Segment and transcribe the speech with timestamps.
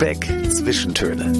[0.00, 1.30] Lübeck Zwischentöne.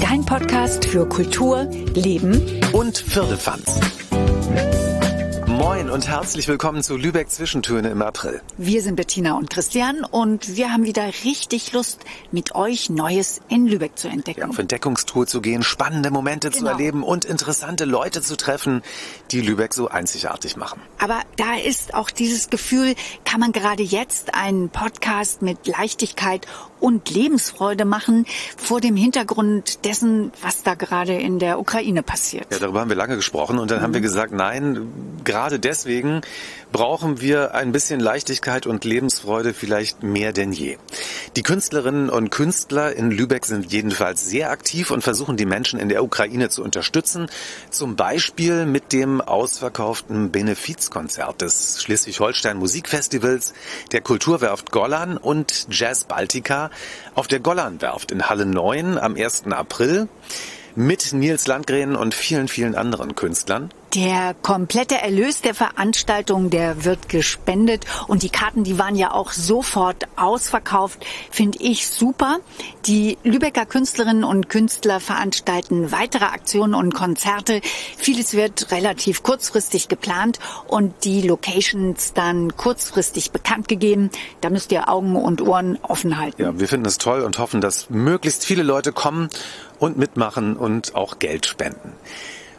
[0.00, 1.64] Dein Podcast für Kultur,
[1.94, 3.80] Leben und Firlefanz.
[5.58, 8.40] Moin und herzlich willkommen zu Lübeck Zwischentöne im April.
[8.58, 11.98] Wir sind Bettina und Christian und wir haben wieder richtig Lust,
[12.30, 14.42] mit euch Neues in Lübeck zu entdecken.
[14.42, 16.60] Ja, auf Entdeckungstour zu gehen, spannende Momente genau.
[16.60, 18.82] zu erleben und interessante Leute zu treffen,
[19.32, 20.80] die Lübeck so einzigartig machen.
[21.00, 22.94] Aber da ist auch dieses Gefühl,
[23.24, 26.46] kann man gerade jetzt einen Podcast mit Leichtigkeit
[26.80, 32.46] und Lebensfreude machen vor dem Hintergrund dessen, was da gerade in der Ukraine passiert.
[32.50, 33.82] Ja, darüber haben wir lange gesprochen und dann mhm.
[33.82, 34.88] haben wir gesagt, nein,
[35.24, 36.20] gerade deswegen
[36.72, 40.76] brauchen wir ein bisschen Leichtigkeit und Lebensfreude vielleicht mehr denn je.
[41.36, 45.88] Die Künstlerinnen und Künstler in Lübeck sind jedenfalls sehr aktiv und versuchen die Menschen in
[45.88, 47.30] der Ukraine zu unterstützen.
[47.70, 53.54] Zum Beispiel mit dem ausverkauften Benefizkonzert des Schleswig-Holstein Musikfestivals,
[53.92, 56.70] der Kulturwerft Gollan und Jazz Baltica
[57.14, 59.44] auf der Gollanwerft in Halle 9 am 1.
[59.50, 60.08] April
[60.74, 63.70] mit Nils Landgren und vielen, vielen anderen Künstlern.
[63.94, 69.32] Der komplette Erlös der Veranstaltung, der wird gespendet und die Karten, die waren ja auch
[69.32, 72.40] sofort ausverkauft, finde ich super.
[72.84, 77.62] Die Lübecker Künstlerinnen und Künstler veranstalten weitere Aktionen und Konzerte.
[77.96, 84.10] Vieles wird relativ kurzfristig geplant und die Locations dann kurzfristig bekannt gegeben.
[84.42, 86.42] Da müsst ihr Augen und Ohren offen halten.
[86.42, 89.30] Ja, wir finden es toll und hoffen, dass möglichst viele Leute kommen
[89.78, 91.94] und mitmachen und auch Geld spenden.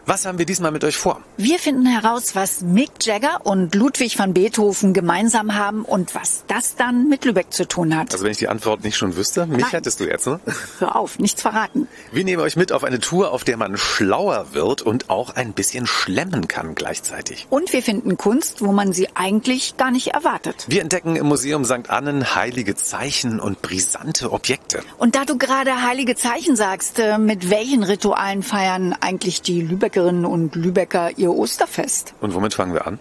[0.10, 1.22] Was haben wir diesmal mit euch vor?
[1.38, 6.76] Wir finden heraus, was Mick Jagger und Ludwig van Beethoven gemeinsam haben und was das
[6.76, 8.12] dann mit Lübeck zu tun hat.
[8.12, 9.70] Also wenn ich die Antwort nicht schon wüsste, mich Nein.
[9.70, 10.40] hättest du jetzt, ne?
[10.80, 11.88] Hör auf, nichts verraten.
[12.12, 15.54] Wir nehmen euch mit auf eine Tour, auf der man schlauer wird und auch ein
[15.54, 17.46] bisschen schlemmen kann gleichzeitig.
[17.52, 20.66] Und wir finden Kunst, wo man sie eigentlich gar nicht erwartet.
[20.68, 21.92] Wir entdecken im Museum St.
[21.92, 24.82] Annen heilige Zeichen und brisante Objekte.
[24.98, 29.99] Und da du gerade heilige Zeichen sagst, äh, mit welchen Ritualen feiern eigentlich die Lübecker
[30.00, 32.14] Lübeckerinnen und Lübecker ihr Osterfest.
[32.22, 33.00] Und womit fangen wir an?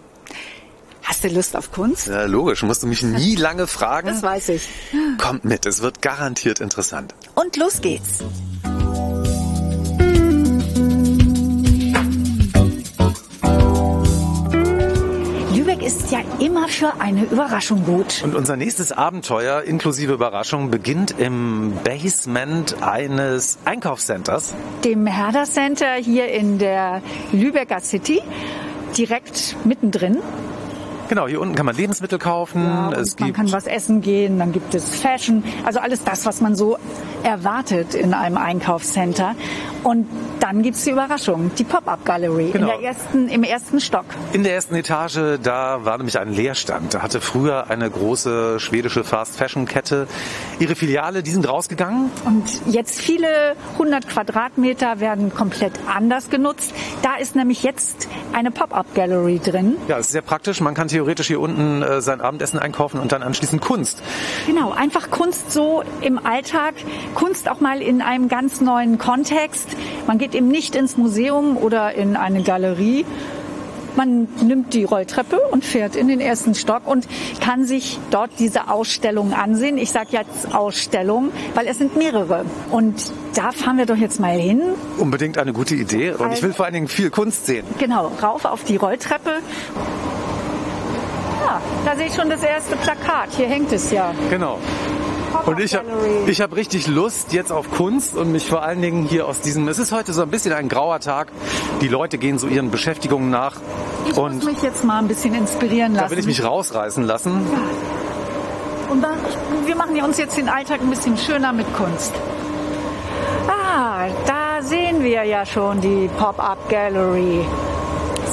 [1.03, 2.09] Hast du Lust auf Kunst?
[2.09, 2.63] Ja, logisch.
[2.63, 4.09] Musst du mich nie lange fragen.
[4.09, 4.69] Das weiß ich.
[5.17, 7.15] Kommt mit, es wird garantiert interessant.
[7.35, 8.19] Und los geht's.
[15.89, 18.21] Ist ja immer für eine Überraschung gut.
[18.23, 24.53] Und unser nächstes Abenteuer inklusive Überraschung beginnt im Basement eines Einkaufscenters.
[24.85, 27.01] Dem Herder Center hier in der
[27.33, 28.21] Lübecker City,
[28.99, 30.19] direkt mittendrin.
[31.09, 32.63] Genau, hier unten kann man Lebensmittel kaufen.
[32.65, 36.41] Ja, es man kann was essen gehen, dann gibt es Fashion, also alles das, was
[36.41, 36.77] man so
[37.23, 39.35] erwartet in einem Einkaufscenter.
[39.85, 40.07] Und
[40.41, 42.73] dann gibt's die Überraschung, die Pop-Up Gallery genau.
[42.73, 44.05] in der ersten, im ersten Stock.
[44.33, 46.95] In der ersten Etage, da war nämlich ein Leerstand.
[46.95, 50.07] Da hatte früher eine große schwedische Fast-Fashion-Kette
[50.59, 52.11] ihre Filiale, die sind rausgegangen.
[52.25, 56.73] Und jetzt viele hundert Quadratmeter werden komplett anders genutzt.
[57.03, 59.77] Da ist nämlich jetzt eine Pop-Up Gallery drin.
[59.87, 60.61] Ja, es ist sehr praktisch.
[60.61, 64.03] Man kann theoretisch hier unten äh, sein Abendessen einkaufen und dann anschließend Kunst.
[64.49, 66.75] Genau, einfach Kunst so im Alltag.
[67.15, 69.69] Kunst auch mal in einem ganz neuen Kontext.
[70.09, 73.05] Man geht eben nicht ins Museum oder in eine Galerie,
[73.99, 77.09] man nimmt die Rolltreppe und fährt in den ersten Stock und
[77.41, 79.77] kann sich dort diese Ausstellung ansehen.
[79.77, 82.45] Ich sage jetzt Ausstellung, weil es sind mehrere.
[82.71, 84.63] Und da fahren wir doch jetzt mal hin.
[84.99, 86.13] Unbedingt eine gute Idee.
[86.13, 87.67] Und ich will vor allen Dingen viel Kunst sehen.
[87.79, 89.41] Genau, rauf auf die Rolltreppe.
[91.49, 93.31] Ja, da sehe ich schon das erste Plakat.
[93.35, 94.13] Hier hängt es ja.
[94.29, 94.59] Genau.
[95.47, 95.87] Und ich habe
[96.27, 99.67] ich hab richtig Lust jetzt auf Kunst und mich vor allen Dingen hier aus diesem,
[99.69, 101.29] es ist heute so ein bisschen ein grauer Tag,
[101.81, 103.57] die Leute gehen so ihren Beschäftigungen nach.
[104.07, 106.05] Ich und muss mich jetzt mal ein bisschen inspirieren lassen.
[106.07, 107.47] Da will ich mich rausreißen lassen.
[107.51, 108.93] Ja.
[108.93, 109.17] Und dann,
[109.65, 112.13] wir machen uns jetzt den Alltag ein bisschen schöner mit Kunst.
[113.49, 117.47] Ah, da sehen wir ja schon die Pop-Up Gallery.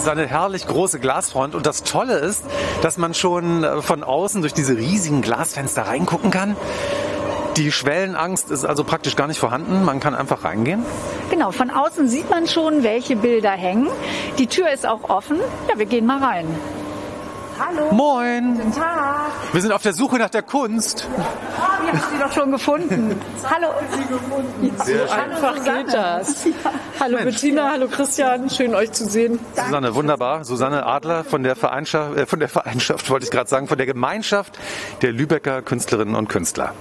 [0.06, 2.44] Ist eine herrlich große Glasfront und das Tolle ist,
[2.84, 6.56] dass man schon äh, von außen durch diese riesigen Glasfenster reingucken kann.
[7.58, 9.84] Die Schwellenangst ist also praktisch gar nicht vorhanden.
[9.84, 10.86] Man kann einfach reingehen.
[11.32, 13.88] Genau, von außen sieht man schon, welche Bilder hängen.
[14.38, 15.40] Die Tür ist auch offen.
[15.68, 16.46] Ja, wir gehen mal rein.
[17.58, 17.92] Hallo.
[17.94, 18.58] Moin.
[18.58, 19.32] Guten Tag.
[19.54, 21.08] Wir sind auf der Suche nach der Kunst.
[21.18, 23.22] Ah, wir haben sie doch schon gefunden.
[23.50, 23.68] hallo.
[24.86, 26.46] so einfach geht das.
[26.46, 26.52] Ja.
[27.00, 27.42] Hallo Mensch.
[27.42, 29.40] Bettina, hallo Christian, schön euch zu sehen.
[29.56, 30.44] Susanne, wunderbar.
[30.44, 33.88] Susanne Adler von der Vereinschaft, äh, von der Vereinschaft wollte ich gerade sagen, von der
[33.88, 34.60] Gemeinschaft
[35.02, 36.74] der Lübecker Künstlerinnen und Künstler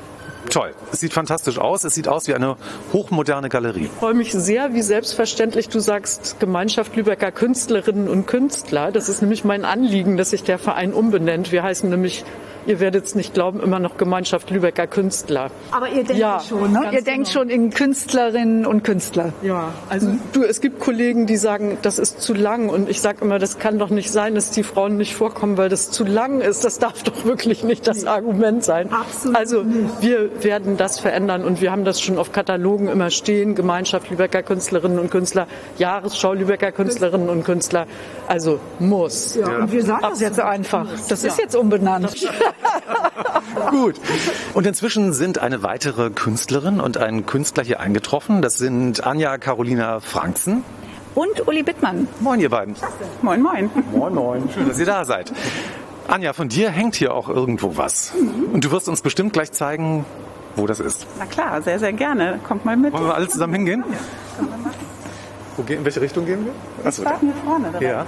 [0.51, 0.73] toll.
[0.93, 1.85] Es sieht fantastisch aus.
[1.85, 2.57] Es sieht aus wie eine
[2.93, 3.85] hochmoderne Galerie.
[3.85, 8.93] Ich freue mich sehr, wie selbstverständlich du sagst, Gemeinschaft Lübecker Künstlerinnen und Künstler.
[8.93, 11.53] Das ist nämlich mein Anliegen, dass sich der Verein umbenennt.
[11.53, 12.25] Wir heißen nämlich
[12.67, 15.51] ihr werdet es nicht glauben, immer noch Gemeinschaft Lübecker Künstler.
[15.71, 16.91] Aber ihr denkt ja, schon, ne?
[16.93, 17.41] Ihr denkt genau.
[17.41, 19.33] schon in Künstlerinnen und Künstler.
[19.43, 20.21] Ja, also mhm.
[20.33, 23.59] du, es gibt Kollegen, die sagen, das ist zu lang und ich sage immer, das
[23.59, 26.65] kann doch nicht sein, dass die Frauen nicht vorkommen, weil das zu lang ist.
[26.65, 28.93] Das darf doch wirklich nicht das Argument sein.
[28.93, 29.37] Absolut.
[29.37, 29.65] Also
[30.01, 34.43] wir werden das verändern und wir haben das schon auf Katalogen immer stehen, Gemeinschaft Lübecker
[34.43, 35.47] Künstlerinnen und Künstler,
[35.79, 37.87] Jahresschau Lübecker Künstlerinnen und Künstler.
[38.27, 39.37] Also muss.
[39.37, 39.59] Ja, ja.
[39.59, 40.87] und wir sagen das jetzt einfach.
[41.09, 41.29] Das ja.
[41.29, 42.15] ist jetzt umbenannt.
[43.71, 43.97] Gut.
[44.55, 48.43] Und inzwischen sind eine weitere Künstlerin und ein Künstler hier eingetroffen.
[48.43, 50.65] Das sind Anja Carolina Franksen.
[51.15, 52.09] Und Uli Bittmann.
[52.21, 52.75] Moin, ihr beiden.
[53.23, 53.71] Moin, moin.
[53.93, 54.49] Moin, moin.
[54.53, 55.33] Schön, dass ihr da seid.
[56.09, 58.13] Anja, von dir hängt hier auch irgendwo was.
[58.15, 58.55] Mhm.
[58.55, 60.05] Und du wirst uns bestimmt gleich zeigen,
[60.57, 61.07] wo das ist.
[61.19, 62.41] Na klar, sehr, sehr gerne.
[62.47, 62.93] Kommt mal mit.
[62.93, 63.85] Wollen wir alle zusammen hingehen?
[63.89, 63.97] Ja,
[64.37, 64.85] können wir machen.
[65.57, 66.53] Wo, in welche Richtung gehen wir?
[66.87, 67.69] Achso, wir starten hier vorne.
[67.69, 67.83] Direkt.
[67.83, 68.07] Ja.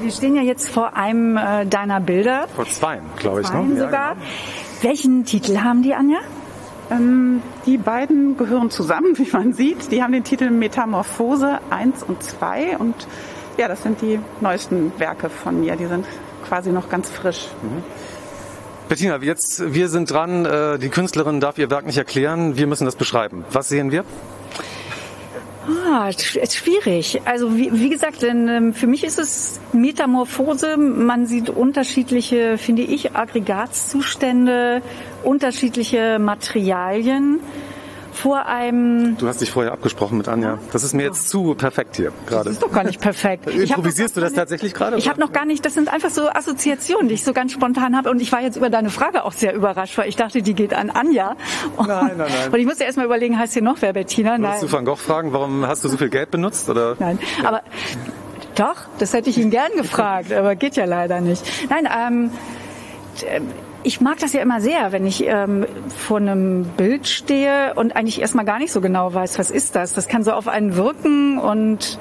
[0.00, 2.46] Wir stehen ja jetzt vor einem äh, deiner Bilder.
[2.54, 3.46] Vor zwei, glaube ich.
[3.46, 3.80] Zweien ne?
[3.80, 3.92] sogar.
[3.92, 4.26] Ja, genau.
[4.82, 6.18] Welchen Titel haben die, Anja?
[6.90, 9.90] Ähm, die beiden gehören zusammen, wie man sieht.
[9.90, 12.94] Die haben den Titel Metamorphose 1 und 2 und
[13.56, 15.76] ja, das sind die neuesten Werke von mir.
[15.76, 16.06] Die sind
[16.46, 17.48] quasi noch ganz frisch.
[17.62, 17.82] Mhm.
[18.88, 20.44] Bettina, jetzt, wir sind dran.
[20.44, 22.56] Äh, die Künstlerin darf ihr Werk nicht erklären.
[22.56, 23.44] Wir müssen das beschreiben.
[23.50, 24.04] Was sehen wir?
[25.66, 27.22] Ah, ist schwierig.
[27.24, 30.76] Also wie, wie gesagt, denn, ähm, für mich ist es Metamorphose.
[30.76, 34.82] Man sieht unterschiedliche, finde ich, Aggregatzustände,
[35.22, 37.40] unterschiedliche Materialien
[38.14, 39.16] vor einem.
[39.18, 40.58] Du hast dich vorher abgesprochen mit Anja.
[40.72, 42.44] Das ist mir jetzt zu perfekt hier gerade.
[42.44, 43.46] Das ist doch gar nicht perfekt.
[43.48, 44.96] Improvisierst du das tatsächlich gerade?
[44.96, 45.64] Ich habe noch gar nicht.
[45.64, 48.10] Das sind einfach so Assoziationen, die ich so ganz spontan habe.
[48.10, 50.72] Und ich war jetzt über deine Frage auch sehr überrascht, weil ich dachte, die geht
[50.74, 51.36] an Anja.
[51.76, 52.28] Und, nein, nein, nein.
[52.52, 54.38] Und ich musste erst mal überlegen, heißt hier noch wer Bettina?
[54.38, 54.60] Nein.
[54.60, 56.68] du Van Gogh fragen, warum hast du so viel Geld benutzt?
[56.68, 56.96] Oder?
[56.98, 57.48] Nein, ja.
[57.48, 57.62] aber
[58.54, 61.44] doch, das hätte ich ihn gern gefragt, aber geht ja leider nicht.
[61.68, 62.30] Nein, ähm,
[63.82, 68.20] ich mag das ja immer sehr, wenn ich ähm, vor einem Bild stehe und eigentlich
[68.20, 69.92] erstmal gar nicht so genau weiß, was ist das.
[69.92, 71.98] Das kann so auf einen wirken und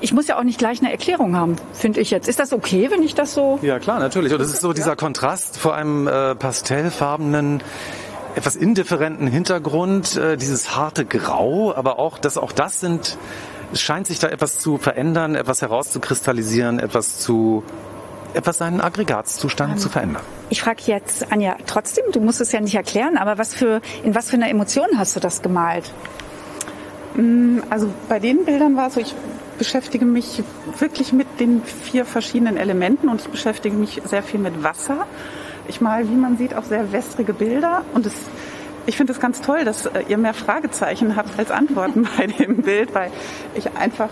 [0.00, 2.28] ich muss ja auch nicht gleich eine Erklärung haben, finde ich jetzt.
[2.28, 3.58] Ist das okay, wenn ich das so?
[3.62, 4.32] Ja, klar, natürlich.
[4.32, 7.62] Und das ist so dieser Kontrast vor einem äh, pastellfarbenen
[8.34, 13.16] etwas indifferenten Hintergrund, äh, dieses harte Grau, aber auch, dass auch das sind,
[13.72, 17.62] es scheint sich da etwas zu verändern, etwas herauszukristallisieren, etwas zu
[18.34, 20.22] etwas seinen Aggregatzustand ähm, zu verändern.
[20.50, 24.14] Ich frage jetzt, Anja, trotzdem, du musst es ja nicht erklären, aber was für, in
[24.14, 25.90] was für einer Emotion hast du das gemalt?
[27.14, 29.14] Mm, also bei den Bildern war es so, ich
[29.58, 30.42] beschäftige mich
[30.78, 35.06] wirklich mit den vier verschiedenen Elementen und ich beschäftige mich sehr viel mit Wasser.
[35.68, 38.14] Ich mal, wie man sieht, auch sehr wässrige Bilder und es
[38.86, 42.58] ich finde es ganz toll, dass äh, ihr mehr Fragezeichen habt als Antworten bei dem
[42.58, 43.10] Bild, weil
[43.54, 44.10] ich einfach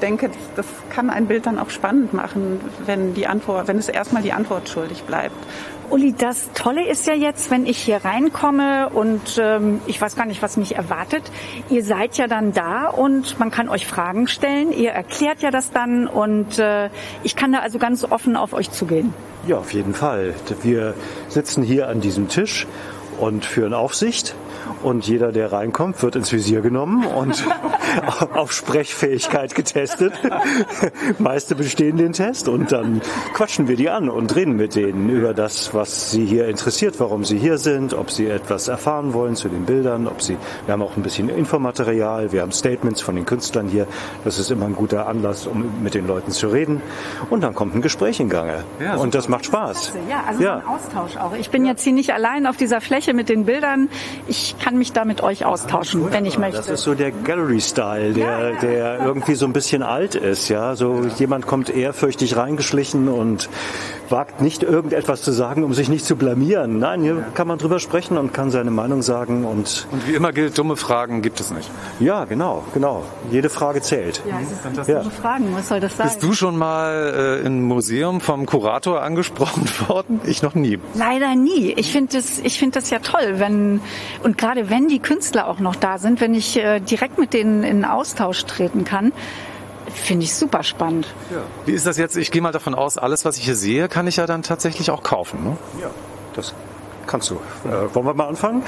[0.00, 3.88] denke, das, das kann ein Bild dann auch spannend machen, wenn die Antwort, wenn es
[3.88, 5.36] erstmal die Antwort schuldig bleibt.
[5.88, 10.26] Uli, das Tolle ist ja jetzt, wenn ich hier reinkomme und ähm, ich weiß gar
[10.26, 11.22] nicht, was mich erwartet.
[11.70, 14.72] Ihr seid ja dann da und man kann euch Fragen stellen.
[14.72, 16.90] Ihr erklärt ja das dann und äh,
[17.22, 19.14] ich kann da also ganz offen auf euch zugehen.
[19.46, 20.34] Ja, auf jeden Fall.
[20.62, 20.94] Wir
[21.28, 22.66] sitzen hier an diesem Tisch
[23.18, 24.34] und führen Aufsicht
[24.82, 27.44] und jeder, der reinkommt, wird ins Visier genommen und
[28.34, 30.12] auf Sprechfähigkeit getestet.
[31.18, 33.00] Meiste bestehen den Test und dann
[33.34, 37.24] quatschen wir die an und reden mit denen über das, was sie hier interessiert, warum
[37.24, 40.82] sie hier sind, ob sie etwas erfahren wollen zu den Bildern, ob sie, wir haben
[40.82, 43.86] auch ein bisschen Infomaterial, wir haben Statements von den Künstlern hier.
[44.24, 46.82] Das ist immer ein guter Anlass, um mit den Leuten zu reden.
[47.30, 48.64] Und dann kommt ein Gespräch in Gange.
[48.80, 49.94] Ja, und das macht Spaß.
[50.08, 50.56] Ja, also ja.
[50.56, 51.34] ein Austausch auch.
[51.34, 53.88] Ich bin jetzt hier nicht allein auf dieser Fläche mit den Bildern.
[54.28, 56.56] Ich kann mich da mit euch austauschen, wenn ich möchte.
[56.56, 60.48] Das ist so der Gallery-Style, der, ja, ja, der irgendwie so ein bisschen alt ist.
[60.48, 63.48] Ja, so jemand kommt ehrfürchtig reingeschlichen und
[64.10, 66.78] wagt nicht irgendetwas zu sagen, um sich nicht zu blamieren.
[66.78, 69.86] Nein, hier kann man drüber sprechen und kann seine Meinung sagen und.
[69.90, 71.70] Und wie immer gilt, dumme Fragen gibt es nicht.
[72.00, 73.04] Ja, genau, genau.
[73.30, 74.22] Jede Frage zählt.
[74.28, 74.98] Ja, es ist ja.
[74.98, 75.54] dumme Fragen.
[75.54, 76.06] Was soll das sein?
[76.06, 80.20] Bist du schon mal äh, im Museum vom Kurator angesprochen worden?
[80.24, 80.78] Ich noch nie.
[80.94, 81.72] Leider nie.
[81.76, 83.80] Ich finde das, ich finde das ja toll, wenn
[84.22, 87.62] und gerade wenn die Künstler auch noch da sind, wenn ich äh, direkt mit denen
[87.62, 89.12] in Austausch treten kann.
[89.92, 91.06] Finde ich super spannend.
[91.30, 91.42] Ja.
[91.64, 92.16] Wie ist das jetzt?
[92.16, 94.90] Ich gehe mal davon aus, alles, was ich hier sehe, kann ich ja dann tatsächlich
[94.90, 95.42] auch kaufen.
[95.44, 95.56] Ne?
[95.80, 95.90] Ja,
[96.34, 96.54] das
[97.06, 97.34] Kannst du.
[97.34, 98.62] Äh, wollen wir mal anfangen?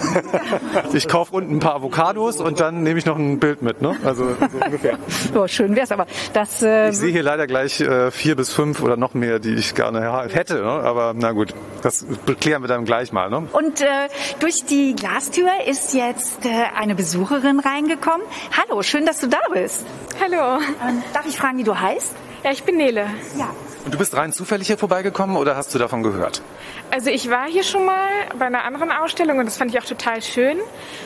[0.92, 3.97] ich kaufe unten ein paar Avocados und dann nehme ich noch ein Bild mit, ne?
[4.04, 4.99] Also so ungefähr.
[5.33, 6.62] So, schön wär's, aber das.
[6.62, 9.75] Äh, ich sehe hier leider gleich äh, vier bis fünf oder noch mehr, die ich
[9.75, 10.71] gerne hätte, ne?
[10.71, 12.07] aber na gut, das
[12.40, 13.28] klären wir dann gleich mal.
[13.30, 13.49] Ne?
[13.52, 14.09] Und äh,
[14.40, 18.26] durch die Glastür ist jetzt äh, eine Besucherin reingekommen.
[18.57, 19.85] Hallo, schön, dass du da bist.
[20.21, 20.61] Hallo.
[20.87, 22.14] Ähm, darf ich fragen, wie du heißt?
[22.45, 23.07] Ja, ich bin Nele.
[23.37, 23.50] Ja.
[23.88, 26.42] Und du bist rein zufällig hier vorbeigekommen oder hast du davon gehört?
[26.90, 28.07] Also ich war hier schon mal
[28.38, 30.59] bei einer anderen Ausstellung und das fand ich auch total schön.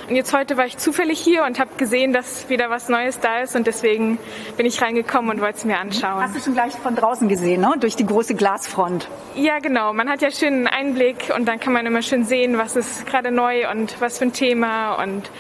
[0.09, 3.39] Und jetzt heute war ich zufällig hier und habe gesehen, dass wieder was Neues da
[3.39, 4.19] ist und deswegen
[4.57, 6.25] bin ich reingekommen und wollte es mir anschauen.
[6.25, 7.73] Hast du schon gleich von draußen gesehen, ne?
[7.79, 9.09] durch die große Glasfront?
[9.37, 9.93] Ja, genau.
[9.93, 13.07] Man hat ja schön einen Einblick und dann kann man immer schön sehen, was ist
[13.07, 15.31] gerade neu und was für ein Thema und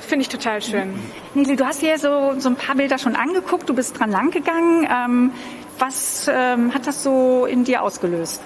[0.00, 0.98] finde ich total schön.
[1.34, 4.88] Nili, du hast hier so, so ein paar Bilder schon angeguckt, du bist dran langgegangen.
[4.90, 5.32] Ähm,
[5.78, 8.40] was ähm, hat das so in dir ausgelöst?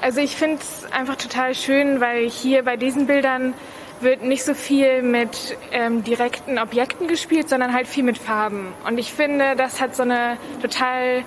[0.00, 3.54] Also ich finde es einfach total schön, weil hier bei diesen Bildern
[4.00, 8.72] wird nicht so viel mit ähm, direkten Objekten gespielt, sondern halt viel mit Farben.
[8.86, 11.24] Und ich finde, das hat so eine total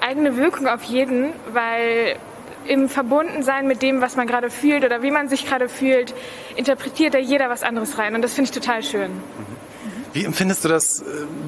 [0.00, 2.16] eigene Wirkung auf jeden, weil
[2.66, 6.14] im Verbundensein mit dem, was man gerade fühlt oder wie man sich gerade fühlt,
[6.56, 8.14] interpretiert da jeder was anderes rein.
[8.14, 9.10] Und das finde ich total schön.
[10.16, 11.04] Wie empfindest du das?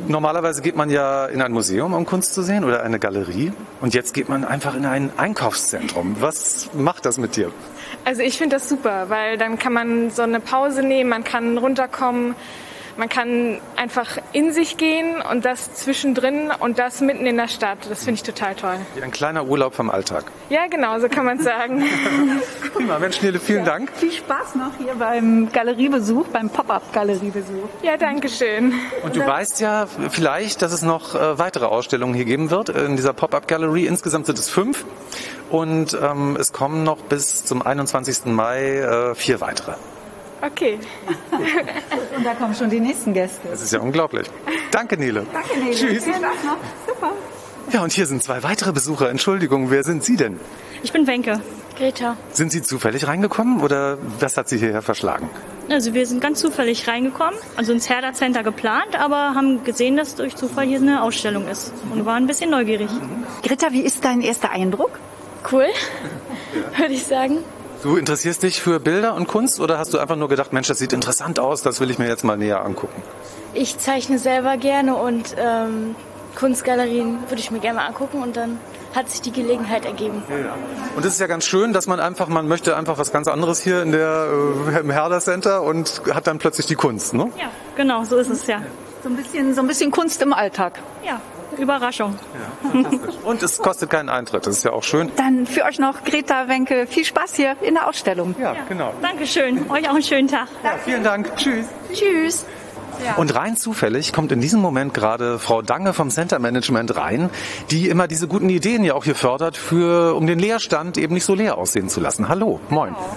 [0.09, 3.51] Normalerweise geht man ja in ein Museum, um Kunst zu sehen oder eine Galerie.
[3.81, 6.17] Und jetzt geht man einfach in ein Einkaufszentrum.
[6.21, 7.51] Was macht das mit dir?
[8.05, 11.57] Also ich finde das super, weil dann kann man so eine Pause nehmen, man kann
[11.57, 12.35] runterkommen,
[12.99, 17.79] man kann einfach in sich gehen und das zwischendrin und das mitten in der Stadt.
[17.89, 18.77] Das finde ich total toll.
[18.97, 20.25] Wie ein kleiner Urlaub vom Alltag.
[20.51, 21.85] Ja, genau, so kann man sagen.
[22.75, 23.93] Prima, Mensch, Nele, vielen ja, Dank.
[23.95, 27.69] Viel Spaß noch hier beim Galeriebesuch, beim Pop-up-Galeriebesuch.
[27.83, 28.75] Ja, danke schön.
[29.05, 32.97] Und du weißt ja vielleicht, dass es noch äh, weitere Ausstellungen hier geben wird in
[32.97, 33.87] dieser Pop-up-Galerie.
[33.87, 34.85] Insgesamt sind es fünf.
[35.51, 38.27] Und ähm, es kommen noch bis zum 21.
[38.27, 39.75] Mai äh, vier weitere.
[40.41, 40.79] Okay.
[42.17, 43.49] Und da kommen schon die nächsten Gäste.
[43.49, 44.29] Das ist ja unglaublich.
[44.71, 45.27] Danke, Nele.
[45.33, 45.75] Danke, Nele.
[45.75, 46.05] Tschüss.
[46.05, 46.57] Viel Spaß noch.
[46.87, 47.13] Super.
[47.73, 49.11] Ja, und hier sind zwei weitere Besucher.
[49.11, 50.41] Entschuldigung, wer sind Sie denn?
[50.83, 51.41] Ich bin Wenke.
[51.77, 52.17] Greta.
[52.33, 55.29] Sind Sie zufällig reingekommen oder was hat Sie hierher verschlagen?
[55.71, 60.15] Also wir sind ganz zufällig reingekommen, also ins Herder Center geplant, aber haben gesehen, dass
[60.15, 62.89] durch Zufall hier eine Ausstellung ist und waren ein bisschen neugierig.
[63.43, 64.99] Greta, wie ist dein erster Eindruck?
[65.53, 65.67] Cool,
[66.77, 67.45] würde ich sagen.
[67.83, 70.79] Du interessierst dich für Bilder und Kunst oder hast du einfach nur gedacht, Mensch, das
[70.79, 73.03] sieht interessant aus, das will ich mir jetzt mal näher angucken?
[73.55, 75.95] Ich zeichne selber gerne und ähm,
[76.35, 78.59] Kunstgalerien würde ich mir gerne mal angucken und dann
[78.97, 80.23] hat sich die Gelegenheit ergeben.
[80.29, 80.57] Ja.
[80.97, 83.61] Und es ist ja ganz schön, dass man einfach, man möchte einfach was ganz anderes
[83.61, 84.29] hier in der,
[84.75, 87.31] äh, im Herder Center und hat dann plötzlich die Kunst, ne?
[87.39, 88.61] Ja, genau, so ist es ja.
[89.05, 90.81] So ein bisschen, so ein bisschen Kunst im Alltag.
[91.05, 91.21] Ja,
[91.59, 92.19] Überraschung.
[92.73, 92.91] Ja,
[93.25, 95.11] und es kostet keinen Eintritt, das ist ja auch schön.
[95.17, 98.35] Dann für euch noch Greta Wenke viel Spaß hier in der Ausstellung.
[98.39, 98.61] Ja, ja.
[98.69, 98.93] genau.
[99.03, 99.71] Dankeschön.
[99.71, 100.49] Euch auch einen schönen Tag.
[100.63, 101.37] Ja, vielen Dank.
[101.37, 101.67] Tschüss.
[101.93, 102.45] Tschüss.
[103.05, 103.15] Ja.
[103.15, 107.31] Und rein zufällig kommt in diesem Moment gerade Frau Dange vom Center Management rein,
[107.71, 111.25] die immer diese guten Ideen ja auch hier fördert, für, um den Leerstand eben nicht
[111.25, 112.29] so leer aussehen zu lassen.
[112.29, 112.95] Hallo, moin.
[112.95, 113.17] Genau.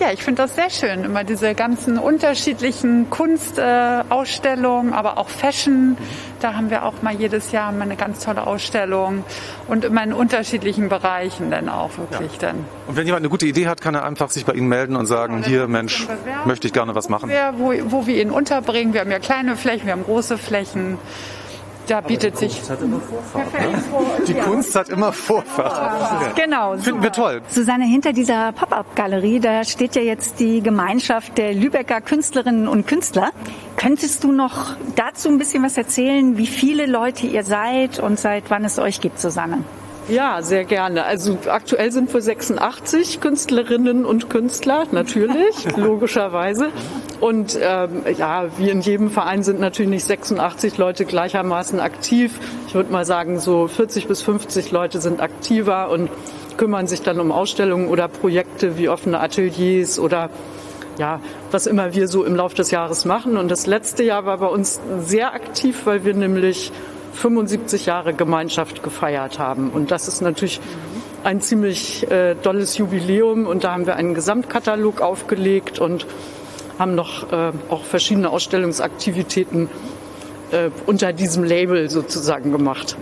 [0.00, 1.04] Ja, ich finde das sehr schön.
[1.04, 5.96] Immer diese ganzen unterschiedlichen Kunstausstellungen, äh, aber auch Fashion.
[6.40, 9.24] Da haben wir auch mal jedes Jahr mal eine ganz tolle Ausstellung
[9.68, 12.48] und immer in unterschiedlichen Bereichen dann auch wirklich ja.
[12.48, 12.66] dann.
[12.88, 15.06] Und wenn jemand eine gute Idee hat, kann er einfach sich bei Ihnen melden und
[15.06, 16.06] sagen, genau, hier Mensch,
[16.44, 17.30] möchte ich gerne was machen.
[17.30, 18.94] Wir, wo, wo wir ihn unterbringen.
[18.94, 20.98] Wir haben ja kleine Flächen, wir haben große Flächen
[21.86, 22.60] da bietet sich.
[22.62, 23.52] Kunst hat immer Vorfahrt.
[23.52, 24.24] Ne?
[24.26, 26.36] Die Kunst hat immer Vorfahrt.
[26.36, 26.76] Genau.
[26.76, 27.42] Finden wir toll.
[27.48, 33.30] Susanne, hinter dieser Pop-up-Galerie, da steht ja jetzt die Gemeinschaft der Lübecker Künstlerinnen und Künstler.
[33.76, 38.50] Könntest du noch dazu ein bisschen was erzählen, wie viele Leute ihr seid und seit
[38.50, 39.58] wann es euch gibt, Susanne?
[40.08, 41.04] Ja, sehr gerne.
[41.04, 46.68] Also aktuell sind wir 86 Künstlerinnen und Künstler, natürlich, logischerweise.
[47.20, 52.38] Und ähm, ja, wie in jedem Verein sind natürlich nicht 86 Leute gleichermaßen aktiv.
[52.68, 56.10] Ich würde mal sagen, so 40 bis 50 Leute sind aktiver und
[56.58, 60.28] kümmern sich dann um Ausstellungen oder Projekte wie offene Ateliers oder
[60.98, 61.20] ja,
[61.50, 63.38] was immer wir so im Laufe des Jahres machen.
[63.38, 66.72] Und das letzte Jahr war bei uns sehr aktiv, weil wir nämlich
[67.14, 69.70] 75 Jahre Gemeinschaft gefeiert haben.
[69.70, 70.60] Und das ist natürlich
[71.22, 73.46] ein ziemlich äh, dolles Jubiläum.
[73.46, 76.06] Und da haben wir einen Gesamtkatalog aufgelegt und
[76.78, 79.68] haben noch äh, auch verschiedene Ausstellungsaktivitäten
[80.50, 82.96] äh, unter diesem Label sozusagen gemacht.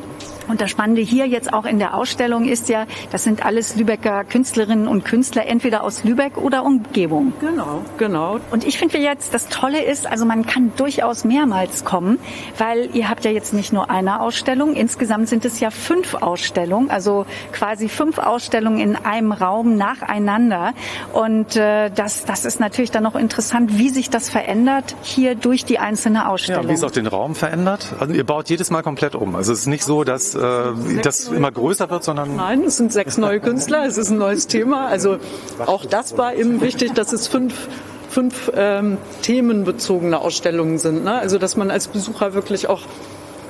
[0.52, 4.23] Und das Spannende hier jetzt auch in der Ausstellung ist ja, das sind alles Lübecker
[4.23, 7.32] Künstlerinnen und Künstler, entweder aus Lübeck oder Umgebung.
[7.40, 8.38] Genau, genau.
[8.50, 12.18] Und ich finde jetzt, das Tolle ist, also man kann durchaus mehrmals kommen,
[12.59, 16.90] weil ihr habt ja jetzt nicht nur eine Ausstellung, insgesamt sind es ja fünf Ausstellungen,
[16.90, 20.75] also quasi fünf Ausstellungen in einem Raum nacheinander.
[21.14, 25.64] Und äh, das, das ist natürlich dann noch interessant, wie sich das verändert hier durch
[25.64, 26.64] die einzelne Ausstellung.
[26.64, 27.94] Ja, wie es auch den Raum verändert.
[27.99, 29.35] Also ihr baut jedes Mal komplett um.
[29.35, 32.37] Also es ist nicht so, dass äh, das immer größer wird, sondern...
[32.37, 34.87] Nein, es sind sechs neue Künstler, es ist ein neues Thema.
[34.87, 35.19] Also
[35.67, 37.69] auch das war eben wichtig, dass es fünf
[38.13, 41.03] fünf ähm, themenbezogene Ausstellungen sind.
[41.03, 41.15] Ne?
[41.15, 42.83] Also dass man als Besucher wirklich auch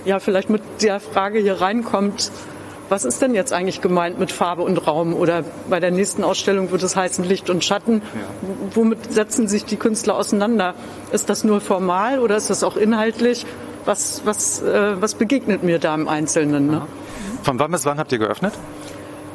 [0.04, 2.30] ja vielleicht mit der Frage hier reinkommt,
[2.88, 5.14] was ist denn jetzt eigentlich gemeint mit Farbe und Raum?
[5.14, 8.02] Oder bei der nächsten Ausstellung wird es heißen Licht und Schatten.
[8.74, 10.74] Womit setzen sich die Künstler auseinander?
[11.10, 13.46] Ist das nur formal oder ist das auch inhaltlich?
[13.84, 16.68] Was, was, äh, was begegnet mir da im Einzelnen?
[16.68, 16.82] Ne?
[17.42, 18.54] Von wann bis wann habt ihr geöffnet?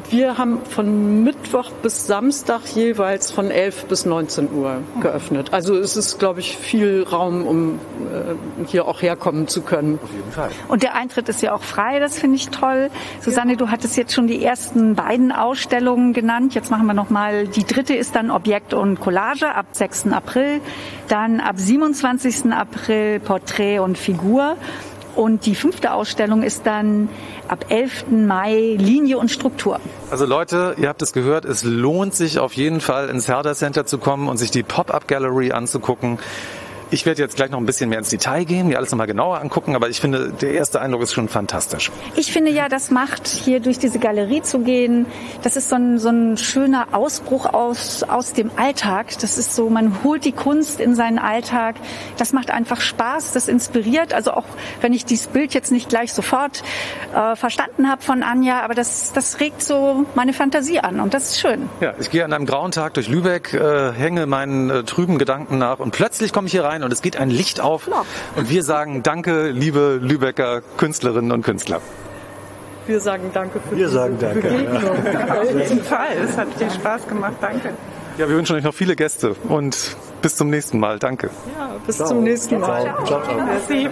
[0.09, 5.49] Wir haben von Mittwoch bis Samstag jeweils von 11 bis 19 Uhr geöffnet.
[5.51, 9.99] Also es ist, glaube ich, viel Raum, um äh, hier auch herkommen zu können.
[10.01, 10.49] Auf jeden Fall.
[10.69, 12.89] Und der Eintritt ist ja auch frei, das finde ich toll.
[13.19, 16.55] Susanne, du hattest jetzt schon die ersten beiden Ausstellungen genannt.
[16.55, 20.07] Jetzt machen wir noch mal, die dritte ist dann Objekt und Collage ab 6.
[20.13, 20.61] April.
[21.09, 22.53] Dann ab 27.
[22.53, 24.55] April Porträt und Figur.
[25.17, 27.09] Und die fünfte Ausstellung ist dann
[27.47, 28.05] ab 11.
[28.11, 29.79] Mai Linie und Struktur.
[30.11, 33.87] Also Leute, ihr habt es gehört, es lohnt sich auf jeden Fall ins Herder Center
[33.87, 36.19] zu kommen und sich die Pop-Up Gallery anzugucken.
[36.89, 39.41] Ich werde jetzt gleich noch ein bisschen mehr ins Detail gehen, mir alles nochmal genauer
[39.41, 41.91] angucken, aber ich finde, der erste Eindruck ist schon fantastisch.
[42.15, 45.05] Ich finde ja, das macht, hier durch diese Galerie zu gehen,
[45.41, 49.07] das ist so ein, so ein schöner Ausbruch aus, aus dem Alltag.
[49.19, 51.75] Das ist so, man holt die Kunst in seinen Alltag.
[52.17, 54.13] Das macht einfach Spaß, das inspiriert.
[54.13, 54.45] Also auch
[54.79, 56.63] wenn ich dieses Bild jetzt nicht gleich sofort
[57.13, 61.31] äh, verstanden habe von Anja, aber das, das regt so meine Fantasie an und das
[61.31, 61.67] ist schön.
[61.81, 65.57] Ja, ich gehe an einem grauen Tag durch Lübeck, äh, hänge meinen äh, trüben Gedanken
[65.57, 67.89] nach und plötzlich komme ich hier rein und es geht ein Licht auf
[68.35, 71.81] und wir sagen Danke, liebe Lübecker Künstlerinnen und Künstler.
[72.87, 74.81] Wir sagen Danke für Wir sagen Danke, Begegnung.
[75.29, 76.17] Auf jeden Fall.
[76.23, 77.35] Es hat viel Spaß gemacht.
[77.41, 77.73] Danke.
[78.17, 80.97] Ja, wir wünschen euch noch viele Gäste und bis zum nächsten Mal.
[80.97, 81.29] Danke.
[81.57, 82.83] Ja, bis zum nächsten Mal.
[82.83, 83.45] Ciao, ciao, ciao.
[83.45, 83.89] Merci.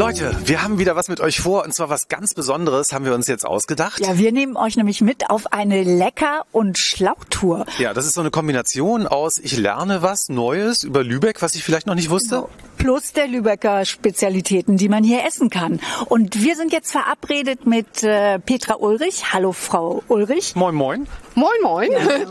[0.00, 3.12] Leute, wir haben wieder was mit euch vor und zwar was ganz Besonderes haben wir
[3.12, 4.00] uns jetzt ausgedacht.
[4.00, 7.66] Ja, wir nehmen euch nämlich mit auf eine Lecker- und Schlautour.
[7.76, 11.64] Ja, das ist so eine Kombination aus, ich lerne was Neues über Lübeck, was ich
[11.64, 12.48] vielleicht noch nicht wusste.
[12.78, 15.80] Plus der Lübecker Spezialitäten, die man hier essen kann.
[16.06, 19.34] Und wir sind jetzt verabredet mit äh, Petra Ulrich.
[19.34, 20.56] Hallo Frau Ulrich.
[20.56, 21.06] Moin, moin.
[21.34, 21.90] Moin, moin.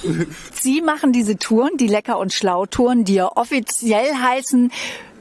[0.60, 4.72] Sie machen diese Touren, die Lecker- und Schlautouren, die ja offiziell heißen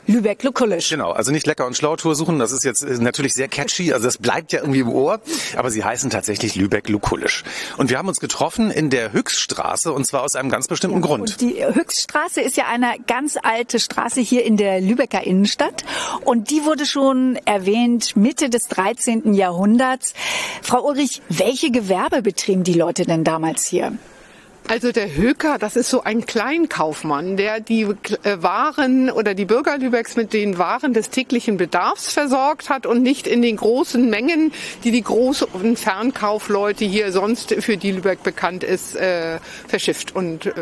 [0.09, 0.89] Lübeck-Lukullisch.
[0.89, 3.93] Genau, also nicht lecker und schlau Tour suchen, das ist jetzt äh, natürlich sehr catchy,
[3.93, 5.21] also das bleibt ja irgendwie im Ohr,
[5.55, 7.45] aber sie heißen tatsächlich Lübeck-Lukullisch.
[7.77, 11.33] Und wir haben uns getroffen in der Höchststraße und zwar aus einem ganz bestimmten Grund.
[11.33, 15.85] Und die Höchststraße ist ja eine ganz alte Straße hier in der Lübecker Innenstadt.
[16.25, 19.35] Und die wurde schon erwähnt Mitte des 13.
[19.35, 20.15] Jahrhunderts.
[20.63, 23.93] Frau Ulrich, welche Gewerbe betrieben die Leute denn damals hier?
[24.69, 29.79] Also der Höker, das ist so ein Kleinkaufmann, der die äh, Waren oder die Bürger
[29.79, 34.53] Lübecks mit den Waren des täglichen Bedarfs versorgt hat und nicht in den großen Mengen,
[34.85, 40.15] die die großen Fernkaufleute hier sonst für die Lübeck bekannt ist, äh, verschifft.
[40.15, 40.53] Und äh,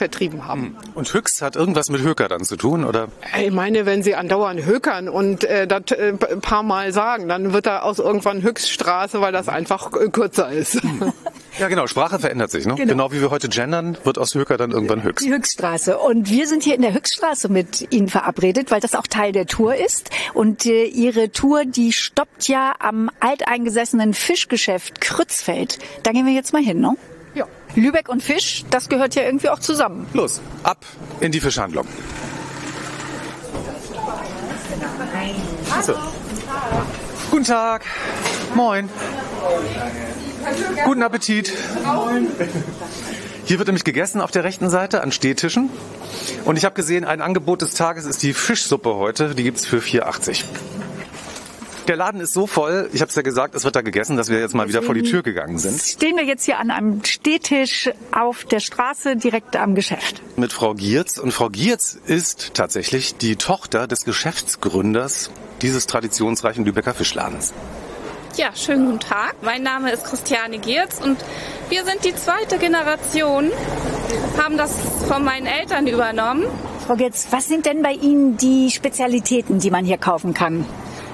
[0.00, 0.76] vertrieben haben.
[0.94, 3.08] Und Höchst hat irgendwas mit Höker dann zu tun, oder?
[3.38, 7.52] Ich meine, wenn Sie andauernd hökern und äh, das äh, ein paar Mal sagen, dann
[7.52, 10.80] wird da aus irgendwann Höchststraße, weil das einfach äh, kürzer ist.
[11.58, 12.76] Ja, genau, Sprache verändert sich, ne?
[12.76, 15.26] Genau, wie wir heute gendern, wird aus Höker dann irgendwann Höchst.
[15.26, 15.98] Die Höchststraße.
[15.98, 19.46] Und wir sind hier in der Höchststraße mit Ihnen verabredet, weil das auch Teil der
[19.46, 20.10] Tour ist.
[20.32, 25.78] Und äh, Ihre Tour, die stoppt ja am alteingesessenen Fischgeschäft Krützfeld.
[26.02, 26.94] Da gehen wir jetzt mal hin, ne?
[26.94, 27.19] Ja.
[27.74, 30.06] Lübeck und Fisch, das gehört ja irgendwie auch zusammen.
[30.12, 30.78] Los, ab
[31.20, 31.86] in die Fischhandlung.
[35.82, 35.94] So.
[37.30, 37.84] Guten Tag.
[38.54, 38.88] Moin.
[40.84, 41.52] Guten Appetit.
[43.44, 45.70] Hier wird nämlich gegessen auf der rechten Seite an Stehtischen.
[46.44, 49.34] Und ich habe gesehen, ein Angebot des Tages ist die Fischsuppe heute.
[49.34, 50.44] Die gibt's für 4,80.
[51.90, 54.28] Der Laden ist so voll, ich habe es ja gesagt, es wird da gegessen, dass
[54.28, 55.82] wir jetzt mal wieder vor die Tür gegangen sind.
[55.82, 60.22] Stehen wir jetzt hier an einem Stehtisch auf der Straße direkt am Geschäft.
[60.36, 61.18] Mit Frau Giertz.
[61.18, 67.52] Und Frau Giertz ist tatsächlich die Tochter des Geschäftsgründers dieses traditionsreichen Lübecker Fischladens.
[68.36, 69.34] Ja, schönen guten Tag.
[69.42, 71.18] Mein Name ist Christiane Giertz und
[71.70, 73.50] wir sind die zweite Generation,
[74.38, 74.76] haben das
[75.08, 76.44] von meinen Eltern übernommen.
[76.86, 80.64] Frau Getz, was sind denn bei Ihnen die Spezialitäten, die man hier kaufen kann?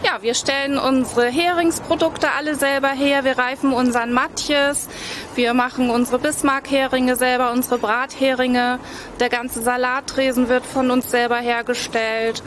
[0.04, 3.24] Ja, wir stellen unsere Heringsprodukte alle selber her.
[3.24, 4.88] Wir reifen unseren Matjes.
[5.34, 8.78] Wir machen unsere Bismarck-Heringe selber, unsere Bratheringe.
[9.20, 12.42] Der ganze Salattresen wird von uns selber hergestellt.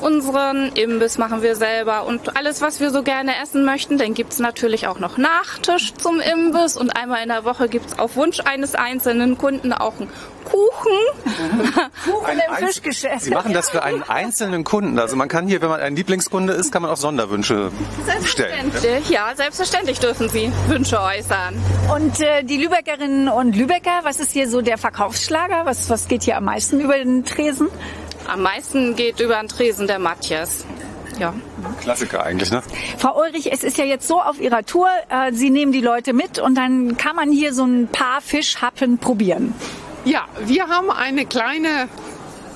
[0.00, 4.38] Unseren Imbiss machen wir selber und alles, was wir so gerne essen möchten, dann gibt's
[4.38, 8.74] natürlich auch noch Nachtisch zum Imbiss und einmal in der Woche gibt's auf Wunsch eines
[8.74, 10.10] einzelnen Kunden auch einen
[10.44, 10.92] Kuchen.
[12.04, 13.22] Kuchen Ein im Fischgeschäft.
[13.24, 14.98] Sie machen das für einen einzelnen Kunden.
[14.98, 17.70] Also man kann hier, wenn man ein Lieblingskunde ist, kann man auch Sonderwünsche
[18.24, 18.70] stellen.
[18.70, 21.54] Selbstverständlich, ja, selbstverständlich dürfen Sie Wünsche äußern.
[21.94, 25.64] Und äh, die Lübeckerinnen und Lübecker, was ist hier so der Verkaufsschlager?
[25.64, 27.68] Was, was geht hier am meisten über den Tresen?
[28.26, 30.64] Am meisten geht über den Tresen der Matjes.
[31.18, 31.34] Ja.
[31.80, 32.62] Klassiker eigentlich, ne?
[32.98, 36.12] Frau Ulrich, es ist ja jetzt so auf Ihrer Tour, äh, Sie nehmen die Leute
[36.12, 39.54] mit und dann kann man hier so ein paar Fischhappen probieren.
[40.04, 41.88] Ja, wir haben eine kleine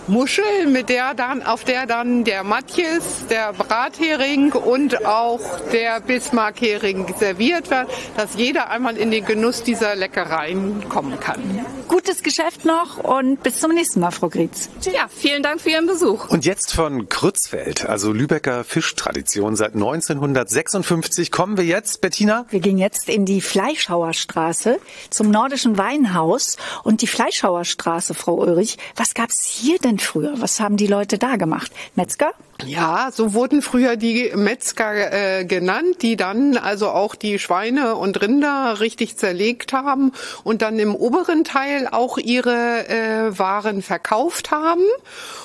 [0.09, 5.41] Muschel, mit der dann, auf der dann der Matjes, der Brathering und auch
[5.73, 11.67] der Bismarckhering serviert wird, dass jeder einmal in den Genuss dieser Leckereien kommen kann.
[11.89, 14.69] Gutes Geschäft noch und bis zum nächsten Mal, Frau Grietz.
[14.83, 16.29] Ja, vielen Dank für Ihren Besuch.
[16.29, 22.47] Und jetzt von Krützfeld, also Lübecker Fischtradition seit 1956, kommen wir jetzt, Bettina?
[22.51, 24.79] Wir gehen jetzt in die Fleischhauerstraße
[25.11, 28.79] zum nordischen Weinhaus und die Fleischhauerstraße, Frau Ulrich.
[28.97, 30.35] Was gab's hier denn früher?
[30.37, 31.73] Was haben die Leute da gemacht?
[31.95, 32.33] Metzger?
[32.67, 38.21] Ja, so wurden früher die Metzger äh, genannt, die dann also auch die Schweine und
[38.21, 44.83] Rinder richtig zerlegt haben und dann im oberen Teil auch ihre äh, Waren verkauft haben.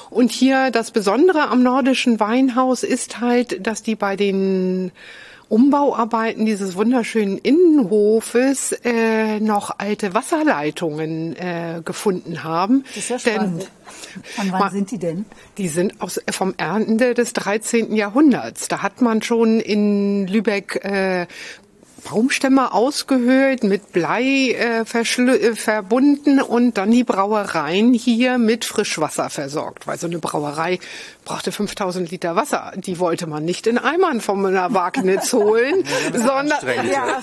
[0.10, 4.92] Und hier das Besondere am nordischen Weinhaus ist halt, dass die bei den
[5.50, 12.84] Umbauarbeiten dieses wunderschönen Innenhofes äh, noch alte Wasserleitungen äh, gefunden haben.
[12.88, 13.70] Das ist ja spannend.
[14.36, 15.26] Von wann sind die denn?
[15.58, 17.96] Die sind aus, vom Ende des 13.
[17.96, 18.68] Jahrhunderts.
[18.68, 21.28] Da hat man schon in Lübeck äh,
[22.04, 29.88] Baumstämme ausgehöhlt, mit Blei äh, äh, verbunden und dann die Brauereien hier mit Frischwasser versorgt.
[29.88, 30.80] Weil so eine Brauerei
[31.24, 32.74] brauchte 5000 Liter Wasser.
[32.76, 35.84] Die wollte man nicht in Eimern von einer Wagnitz holen,
[36.14, 36.50] sondern
[36.90, 37.22] ja,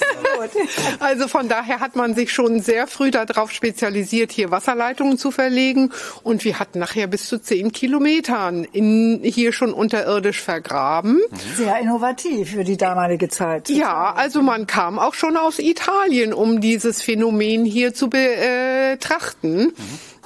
[0.99, 5.93] also von daher hat man sich schon sehr früh darauf spezialisiert, hier Wasserleitungen zu verlegen.
[6.23, 11.21] Und wir hatten nachher bis zu 10 Kilometern in, hier schon unterirdisch vergraben.
[11.57, 13.69] Sehr innovativ für die damalige Zeit.
[13.69, 19.57] Ja, also man kam auch schon aus Italien, um dieses Phänomen hier zu betrachten.
[19.57, 19.73] Mhm.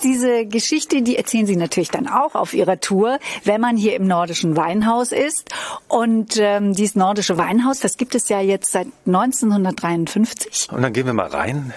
[0.03, 4.07] Diese Geschichte, die erzählen Sie natürlich dann auch auf Ihrer Tour, wenn man hier im
[4.07, 5.51] nordischen Weinhaus ist.
[5.89, 10.69] Und ähm, dieses nordische Weinhaus, das gibt es ja jetzt seit 1953.
[10.73, 11.73] Und dann gehen wir mal rein.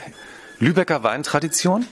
[0.60, 1.86] Lübecker Weintradition.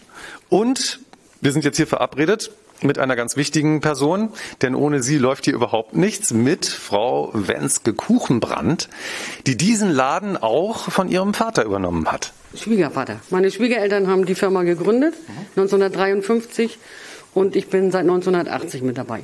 [0.49, 0.99] Und
[1.41, 2.51] wir sind jetzt hier verabredet
[2.85, 4.29] mit einer ganz wichtigen Person,
[4.61, 8.89] denn ohne sie läuft hier überhaupt nichts, mit Frau Wenske Kuchenbrand,
[9.47, 12.33] die diesen Laden auch von ihrem Vater übernommen hat.
[12.55, 13.19] Schwiegervater.
[13.29, 15.13] Meine Schwiegereltern haben die Firma gegründet,
[15.55, 16.77] 1953,
[17.35, 19.21] und ich bin seit 1980 mit dabei.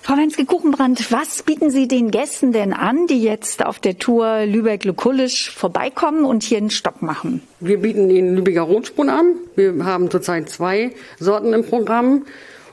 [0.00, 4.46] Frau Wenske Kuchenbrand, was bieten Sie den Gästen denn an, die jetzt auf der Tour
[4.46, 7.42] Lübeck-Lukullisch vorbeikommen und hier einen Stopp machen?
[7.60, 9.34] Wir bieten Ihnen Lübecker Rotspun an.
[9.54, 12.24] Wir haben zurzeit zwei Sorten im Programm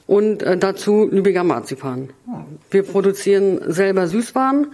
[0.09, 2.09] und äh, dazu Lübecker Marzipan.
[2.71, 4.65] Wir produzieren selber Süßwaren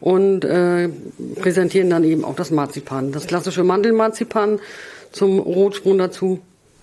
[0.00, 0.88] und äh,
[1.36, 3.12] präsentieren dann eben auch das Marzipan.
[3.12, 4.60] Das klassische Mandelmarzipan
[5.12, 6.40] zum Rotspun dazu.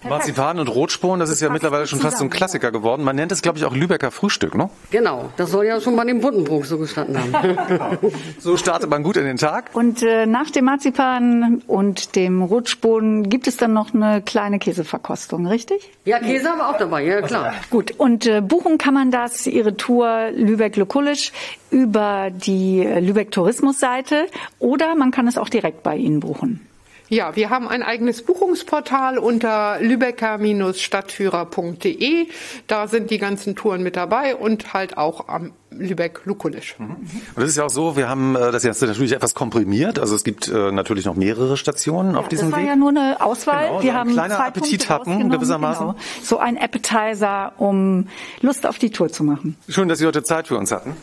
[0.10, 3.04] Marzipan und Rotspon, das ist ja mittlerweile schon fast so ein Klassiker geworden.
[3.04, 4.70] Man nennt es, glaube ich, auch Lübecker Frühstück, ne?
[4.92, 7.98] Genau, das soll ja schon bei dem Buddenbrook so gestanden haben.
[8.40, 9.72] So startet man gut in den Tag.
[9.74, 15.48] Und äh, nach dem Marzipan und dem Rotspon gibt es dann noch eine kleine Käseverkostung,
[15.48, 15.92] richtig?
[16.06, 17.54] Ja, Käse haben wir auch dabei, ja klar.
[17.70, 21.32] Gut, und äh, buchen kann man das, Ihre Tour Lübeck-Lukullisch,
[21.72, 24.28] über die Lübeck Tourismusseite
[24.60, 26.66] oder man kann es auch direkt bei Ihnen buchen.
[27.08, 32.26] Ja, wir haben ein eigenes Buchungsportal unter lübecker-stadtführer.de.
[32.66, 36.78] Da sind die ganzen Touren mit dabei und halt auch am Lübeck-Lukulisch.
[36.80, 36.96] Mhm.
[36.96, 40.00] Und das ist ja auch so, wir haben äh, das jetzt natürlich etwas komprimiert.
[40.00, 42.54] Also es gibt äh, natürlich noch mehrere Stationen ja, auf diesem Weg.
[42.54, 43.68] Das war ja nur eine Auswahl.
[43.68, 45.86] Genau, wir so haben kleiner Appetit hatten gewissermaßen.
[45.88, 46.00] Genau.
[46.24, 48.08] So ein Appetizer, um
[48.42, 49.58] Lust auf die Tour zu machen.
[49.70, 50.98] Schön, dass Sie heute Zeit für uns hatten.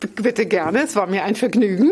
[0.00, 1.90] Bitte gerne, es war mir ein Vergnügen.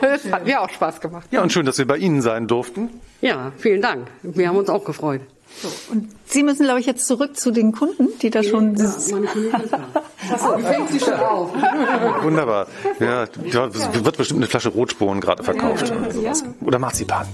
[0.00, 1.26] Es hat mir auch Spaß gemacht.
[1.30, 2.88] Ja, und schön, dass wir bei Ihnen sein durften.
[3.20, 4.08] Ja, vielen Dank.
[4.22, 5.20] Wir haben uns auch gefreut.
[5.60, 8.74] So, und Sie müssen, glaube ich, jetzt zurück zu den Kunden, die da schon.
[8.74, 9.28] Ja, meine
[10.32, 11.52] Achso, wie fängt sie schon auf?
[12.22, 12.68] Wunderbar.
[13.00, 13.70] Ja, da
[14.04, 15.92] wird bestimmt eine Flasche Rotsporen gerade verkauft.
[16.22, 16.32] Ja.
[16.62, 17.26] Oder Marzipan.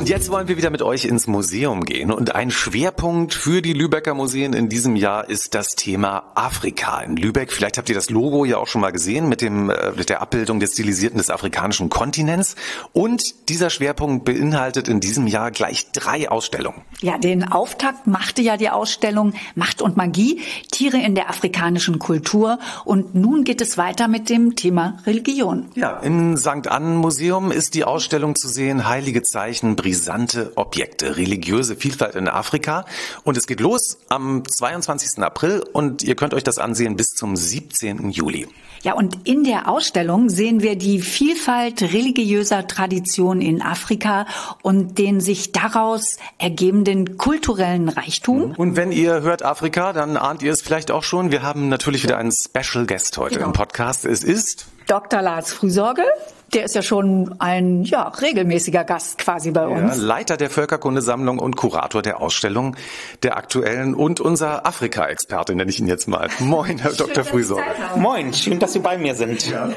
[0.00, 2.10] Und jetzt wollen wir wieder mit euch ins Museum gehen.
[2.10, 7.16] Und ein Schwerpunkt für die Lübecker Museen in diesem Jahr ist das Thema Afrika in
[7.16, 7.52] Lübeck.
[7.52, 10.22] Vielleicht habt ihr das Logo ja auch schon mal gesehen mit, dem, äh, mit der
[10.22, 12.56] Abbildung des Stilisierten des afrikanischen Kontinents.
[12.94, 16.80] Und dieser Schwerpunkt beinhaltet in diesem Jahr gleich drei Ausstellungen.
[17.02, 20.40] Ja, den Auftakt machte ja die Ausstellung Macht und Magie,
[20.72, 22.58] Tiere in der afrikanischen Kultur.
[22.86, 25.66] Und nun geht es weiter mit dem Thema Religion.
[25.74, 26.68] Ja, im St.
[26.68, 32.84] Annen Museum ist die Ausstellung zu sehen, Heilige Zeichen, brisante Objekte, religiöse Vielfalt in Afrika.
[33.24, 35.20] Und es geht los am 22.
[35.20, 38.10] April und ihr könnt euch das ansehen bis zum 17.
[38.10, 38.46] Juli.
[38.82, 44.26] Ja, und in der Ausstellung sehen wir die Vielfalt religiöser Traditionen in Afrika
[44.62, 48.54] und den sich daraus ergebenden kulturellen Reichtum.
[48.56, 51.32] Und wenn ihr hört Afrika, dann ahnt ihr es vielleicht auch schon.
[51.32, 53.48] Wir haben natürlich wieder einen Special Guest heute genau.
[53.48, 54.04] im Podcast.
[54.04, 55.20] Es ist Dr.
[55.20, 56.04] Lars Frühsorge.
[56.52, 59.98] Der ist ja schon ein ja, regelmäßiger Gast quasi bei uns.
[59.98, 62.76] Ja, Leiter der Völkerkundesammlung und Kurator der Ausstellung
[63.22, 66.28] der aktuellen und unser Afrika-Experte, nenne ich ihn jetzt mal.
[66.40, 67.24] Moin, Herr schön, Dr.
[67.24, 67.64] Frühsorge.
[67.96, 69.48] Moin, schön, dass Sie bei mir sind.
[69.48, 69.70] Ja.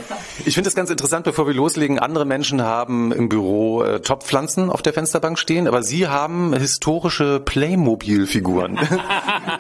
[0.45, 4.71] Ich finde es ganz interessant, bevor wir loslegen, andere Menschen haben im Büro äh, Topfpflanzen
[4.71, 8.79] auf der Fensterbank stehen, aber Sie haben historische Playmobil-Figuren.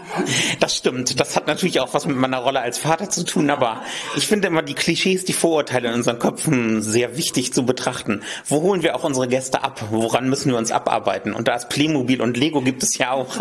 [0.59, 1.19] das stimmt.
[1.19, 3.81] Das hat natürlich auch was mit meiner Rolle als Vater zu tun, aber
[4.15, 8.21] ich finde immer die Klischees, die Vorurteile in unseren Köpfen sehr sehr wichtig zu betrachten.
[8.45, 9.83] Wo holen wir auch unsere Gäste ab?
[9.89, 11.33] Woran müssen wir uns abarbeiten?
[11.33, 13.35] Und da ist Playmobil und Lego gibt es ja auch.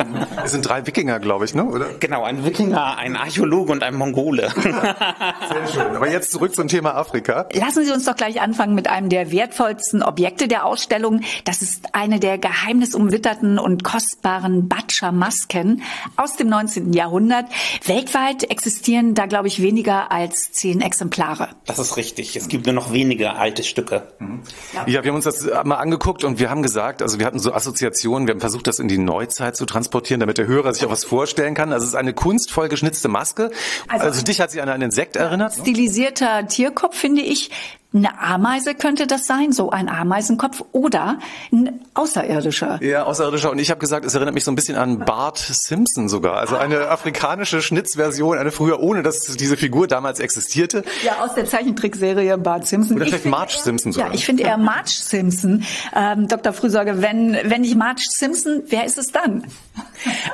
[0.44, 1.64] Es sind drei Wikinger, glaube ich, ne?
[1.64, 1.86] oder?
[2.00, 4.50] Genau, ein Wikinger, ein Archäologe und ein Mongole.
[4.62, 5.94] Sehr schön.
[5.94, 7.46] Aber jetzt zurück zum Thema Afrika.
[7.52, 11.20] Lassen Sie uns doch gleich anfangen mit einem der wertvollsten Objekte der Ausstellung.
[11.44, 15.82] Das ist eine der geheimnisumwitterten und kostbaren Batscha-Masken
[16.16, 16.94] aus dem 19.
[16.94, 17.46] Jahrhundert.
[17.86, 21.50] Weltweit existieren da, glaube ich, weniger als zehn Exemplare.
[21.66, 22.34] Das ist richtig.
[22.34, 24.02] Es gibt nur noch wenige alte Stücke.
[24.18, 24.42] Mhm.
[24.86, 27.52] Ja, wir haben uns das mal angeguckt und wir haben gesagt, also wir hatten so
[27.52, 30.90] Assoziationen, wir haben versucht, das in die Neuzeit zu transportieren, damit der Hörer sich auch
[30.90, 31.72] was vorstellen kann.
[31.72, 33.50] Also es ist eine kunstvoll geschnitzte Maske.
[33.88, 35.52] Also, also dich hat sie an einen Insekt erinnert.
[35.52, 37.50] Stilisierter Tierkopf, finde ich.
[37.94, 41.18] Eine Ameise könnte das sein, so ein Ameisenkopf oder
[41.52, 42.82] ein Außerirdischer.
[42.82, 43.50] Ja, Außerirdischer.
[43.50, 46.36] Und ich habe gesagt, es erinnert mich so ein bisschen an Bart Simpson sogar.
[46.36, 50.84] Also eine afrikanische Schnitzversion, eine früher, ohne dass diese Figur damals existierte.
[51.04, 52.96] Ja, aus der Zeichentrickserie Bart Simpson.
[52.96, 54.08] Oder vielleicht Marge Simpson sogar.
[54.08, 55.64] Ja, ich finde eher Marge Simpson.
[55.94, 56.54] Ähm, Dr.
[56.54, 59.44] Frühsorge, wenn, wenn nicht Marge Simpson, wer ist es dann?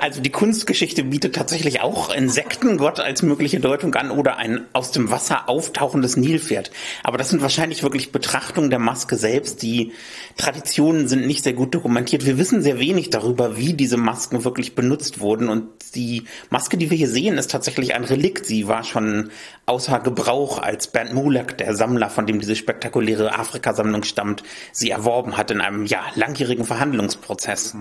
[0.01, 5.11] Also die Kunstgeschichte bietet tatsächlich auch Insektengott als mögliche Deutung an oder ein aus dem
[5.11, 6.71] Wasser auftauchendes Nilpferd.
[7.03, 9.63] Aber das sind wahrscheinlich wirklich Betrachtungen der Maske selbst.
[9.63, 9.93] Die
[10.37, 12.27] Traditionen sind nicht sehr gut dokumentiert.
[12.27, 15.49] Wir wissen sehr wenig darüber, wie diese Masken wirklich benutzt wurden.
[15.49, 18.45] Und die Maske, die wir hier sehen, ist tatsächlich ein Relikt.
[18.45, 19.31] Sie war schon
[19.65, 25.39] außer Gebrauch, als Bernd Mulak, der Sammler, von dem diese spektakuläre Afrikasammlung stammt, sie erworben
[25.39, 27.75] hat in einem ja, langjährigen Verhandlungsprozess.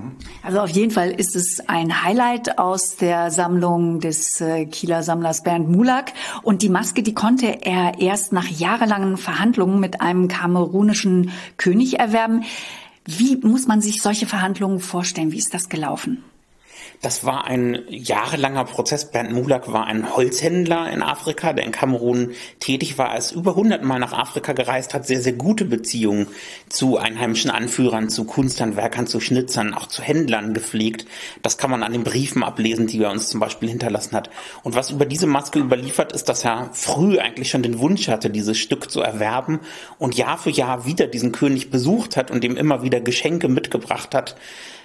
[0.44, 5.44] Also auf jeden Fall ist es ein Highlight aus der Sammlung des äh, Kieler Sammlers
[5.44, 6.14] Bernd Mulak.
[6.42, 12.00] Und die Maske, die konnte er erst nach jahrelangen Verhandlungen Verhandlungen mit einem kamerunischen König
[12.00, 12.44] erwerben.
[13.06, 15.32] Wie muss man sich solche Verhandlungen vorstellen?
[15.32, 16.24] Wie ist das gelaufen?
[17.02, 19.12] Das war ein jahrelanger Prozess.
[19.12, 23.12] Bernd Mulak war ein Holzhändler in Afrika, der in Kamerun tätig war.
[23.12, 26.28] Er ist über 100 Mal nach Afrika gereist, hat sehr, sehr gute Beziehungen
[26.70, 31.06] zu einheimischen Anführern, zu Kunsthandwerkern, zu Schnitzern, auch zu Händlern gepflegt.
[31.44, 34.32] Das kann man an den Briefen ablesen, die er uns zum Beispiel hinterlassen hat.
[34.64, 38.32] Und was über diese Maske überliefert, ist, dass er früh eigentlich schon den Wunsch hatte,
[38.32, 39.60] dieses Stück zu erwerben
[40.00, 44.16] und Jahr für Jahr wieder diesen König besucht hat und ihm immer wieder Geschenke mitgebracht
[44.16, 44.36] hat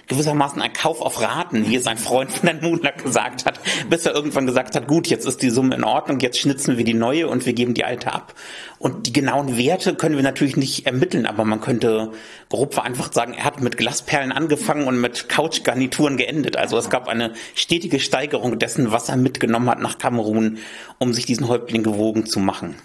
[0.07, 4.05] gewissermaßen ein Kauf auf Raten, wie es ein Freund von Herrn Mulak gesagt hat, bis
[4.05, 6.93] er irgendwann gesagt hat, gut, jetzt ist die Summe in Ordnung, jetzt schnitzen wir die
[6.93, 8.33] neue und wir geben die alte ab.
[8.79, 12.11] Und die genauen Werte können wir natürlich nicht ermitteln, aber man könnte
[12.49, 16.57] grob vereinfacht sagen, er hat mit Glasperlen angefangen und mit Couchgarnituren geendet.
[16.57, 20.57] Also es gab eine stetige Steigerung dessen, was er mitgenommen hat nach Kamerun,
[20.97, 22.75] um sich diesen Häuptling gewogen zu machen.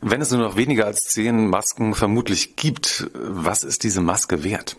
[0.00, 4.76] Wenn es nur noch weniger als zehn Masken vermutlich gibt, was ist diese Maske wert?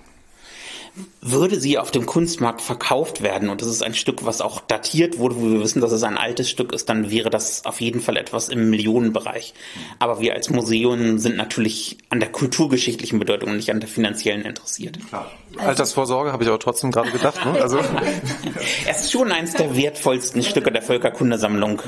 [1.21, 5.17] Würde sie auf dem Kunstmarkt verkauft werden und das ist ein Stück, was auch datiert
[5.17, 8.01] wurde, wo wir wissen, dass es ein altes Stück ist, dann wäre das auf jeden
[8.01, 9.53] Fall etwas im Millionenbereich.
[9.97, 14.43] Aber wir als Museum sind natürlich an der kulturgeschichtlichen Bedeutung und nicht an der finanziellen
[14.43, 14.99] interessiert.
[15.07, 15.31] Klar.
[15.57, 17.43] Altersvorsorge habe ich aber trotzdem gerade gedacht.
[17.45, 17.61] Ne?
[17.61, 17.79] Also.
[18.87, 21.81] es ist schon eines der wertvollsten Stücke der Völkerkundesammlung.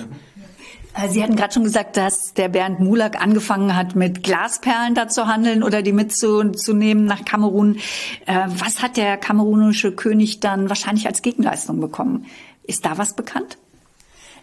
[0.95, 5.08] Äh, Sie hatten gerade schon gesagt, dass der Bernd Mulak angefangen hat, mit Glasperlen da
[5.08, 7.77] zu handeln oder die mitzunehmen nach Kamerun.
[8.25, 12.25] Äh, was hat der kamerunische König dann wahrscheinlich als Gegenleistung bekommen?
[12.63, 13.58] Ist da was bekannt?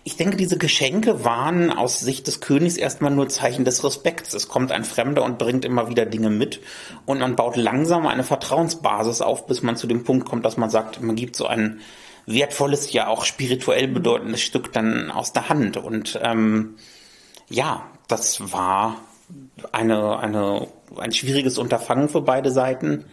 [0.05, 4.35] Ich denke, diese Geschenke waren aus Sicht des Königs erstmal nur Zeichen des Respekts.
[4.35, 6.61] Es kommt ein Fremder und bringt immer wieder Dinge mit
[7.07, 10.71] und man baut langsam eine Vertrauensbasis auf, bis man zu dem Punkt kommt, dass man
[10.71, 11.81] sagt, man gibt so einen
[12.27, 15.77] wertvolles, ja auch spirituell bedeutendes Stück dann aus der Hand.
[15.77, 16.77] Und ähm,
[17.49, 18.97] ja, das war
[19.73, 23.05] eine, eine, ein schwieriges Unterfangen für beide Seiten,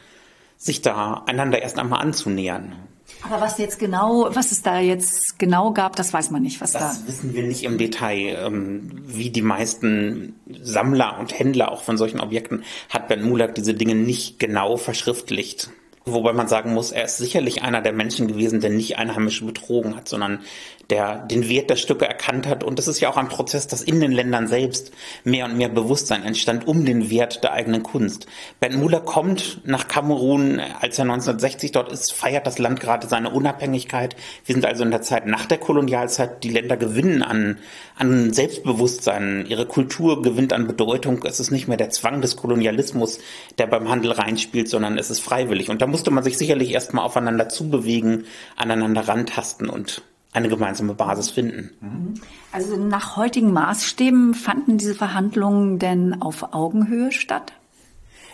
[0.58, 2.76] sich da einander erst einmal anzunähern.
[3.22, 6.72] Aber was jetzt genau, was es da jetzt genau gab, das weiß man nicht, was
[6.72, 6.88] das da.
[6.88, 8.38] Das wissen wir nicht im Detail.
[8.46, 13.74] Ähm, wie die meisten Sammler und Händler auch von solchen Objekten hat Ben Mulak diese
[13.74, 15.70] Dinge nicht genau verschriftlicht.
[16.06, 19.96] Wobei man sagen muss, er ist sicherlich einer der Menschen gewesen, der nicht Einheimische betrogen
[19.96, 20.40] hat, sondern
[20.90, 22.64] der den Wert der Stücke erkannt hat.
[22.64, 24.92] Und das ist ja auch ein Prozess, dass in den Ländern selbst
[25.24, 28.26] mehr und mehr Bewusstsein entstand um den Wert der eigenen Kunst.
[28.60, 33.30] Bernd Muller kommt nach Kamerun, als er 1960 dort ist, feiert das Land gerade seine
[33.30, 34.16] Unabhängigkeit.
[34.46, 36.44] Wir sind also in der Zeit nach der Kolonialzeit.
[36.44, 37.60] Die Länder gewinnen an,
[37.96, 39.46] an Selbstbewusstsein.
[39.48, 41.24] Ihre Kultur gewinnt an Bedeutung.
[41.24, 43.20] Es ist nicht mehr der Zwang des Kolonialismus,
[43.58, 45.70] der beim Handel reinspielt, sondern es ist freiwillig.
[45.70, 48.26] Und da musste man sich sicherlich erstmal aufeinander zubewegen,
[48.56, 50.02] aneinander rantasten und
[50.34, 52.20] eine gemeinsame Basis finden.
[52.52, 57.54] Also nach heutigen Maßstäben fanden diese Verhandlungen denn auf Augenhöhe statt?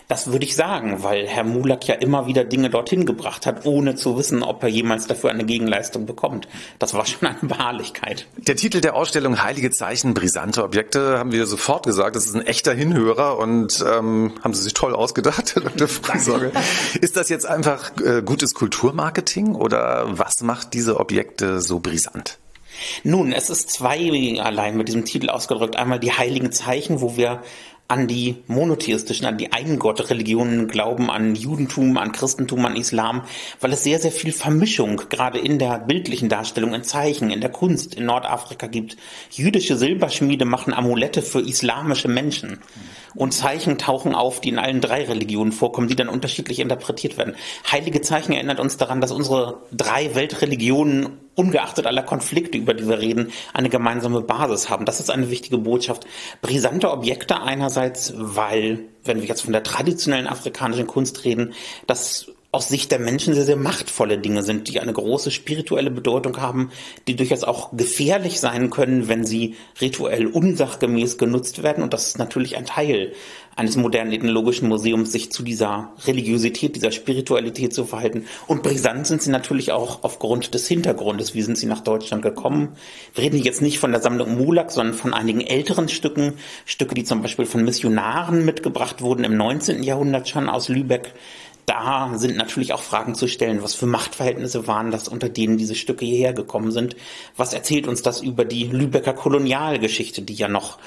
[0.08, 3.96] Das würde ich sagen, weil Herr Mulak ja immer wieder Dinge dorthin gebracht hat, ohne
[3.96, 6.46] zu wissen, ob er jemals dafür eine Gegenleistung bekommt.
[6.78, 8.26] Das war schon eine Beharrlichkeit.
[8.36, 12.46] Der Titel der Ausstellung Heilige Zeichen, brisante Objekte, haben wir sofort gesagt, das ist ein
[12.46, 15.88] echter Hinhörer und ähm, haben Sie sich toll ausgedacht, Dr.
[15.88, 16.52] Frisorge.
[17.00, 22.38] Ist das jetzt einfach äh, gutes Kulturmarketing oder was macht diese Objekte so brisant?
[23.02, 25.76] Nun, es ist zwei allein mit diesem Titel ausgedrückt.
[25.76, 27.42] Einmal die heiligen Zeichen, wo wir
[27.88, 33.22] an die monotheistischen, an die Eingottreligionen glauben, an Judentum, an Christentum, an Islam,
[33.60, 37.50] weil es sehr, sehr viel Vermischung gerade in der bildlichen Darstellung, in Zeichen, in der
[37.50, 38.96] Kunst in Nordafrika gibt.
[39.30, 42.58] Jüdische Silberschmiede machen Amulette für islamische Menschen
[43.14, 47.36] und Zeichen tauchen auf, die in allen drei Religionen vorkommen, die dann unterschiedlich interpretiert werden.
[47.70, 52.98] Heilige Zeichen erinnert uns daran, dass unsere drei Weltreligionen ungeachtet aller Konflikte, über die wir
[52.98, 54.84] reden, eine gemeinsame Basis haben.
[54.84, 56.06] Das ist eine wichtige Botschaft.
[56.42, 61.52] Brisante Objekte einerseits, weil, wenn wir jetzt von der traditionellen afrikanischen Kunst reden,
[61.86, 66.40] das aus Sicht der Menschen sehr, sehr machtvolle Dinge sind, die eine große spirituelle Bedeutung
[66.40, 66.70] haben,
[67.06, 71.84] die durchaus auch gefährlich sein können, wenn sie rituell unsachgemäß genutzt werden.
[71.84, 73.12] Und das ist natürlich ein Teil
[73.56, 78.26] eines modernen ethnologischen Museums, sich zu dieser Religiosität, dieser Spiritualität zu verhalten.
[78.46, 81.34] Und brisant sind sie natürlich auch aufgrund des Hintergrundes.
[81.34, 82.76] Wie sind sie nach Deutschland gekommen?
[83.14, 86.34] Wir reden jetzt nicht von der Sammlung Mulak, sondern von einigen älteren Stücken.
[86.66, 89.82] Stücke, die zum Beispiel von Missionaren mitgebracht wurden im 19.
[89.82, 91.14] Jahrhundert schon aus Lübeck
[91.66, 95.74] da sind natürlich auch Fragen zu stellen, was für Machtverhältnisse waren das, unter denen diese
[95.74, 96.96] Stücke hierher gekommen sind.
[97.36, 100.78] Was erzählt uns das über die Lübecker Kolonialgeschichte, die ja noch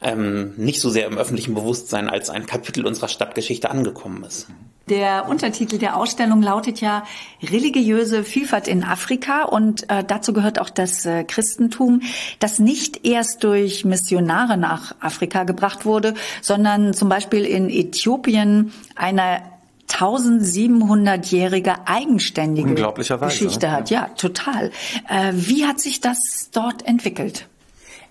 [0.00, 4.46] ähm, nicht so sehr im öffentlichen Bewusstsein als ein Kapitel unserer Stadtgeschichte angekommen ist?
[4.88, 7.04] Der Untertitel der Ausstellung lautet ja
[7.42, 12.00] Religiöse Vielfalt in Afrika und äh, dazu gehört auch das äh, Christentum,
[12.38, 19.42] das nicht erst durch Missionare nach Afrika gebracht wurde, sondern zum Beispiel in Äthiopien einer
[19.88, 23.72] 1700-jährige eigenständige Geschichte ne?
[23.72, 23.90] hat.
[23.90, 24.70] Ja, total.
[25.08, 27.48] Äh, wie hat sich das dort entwickelt?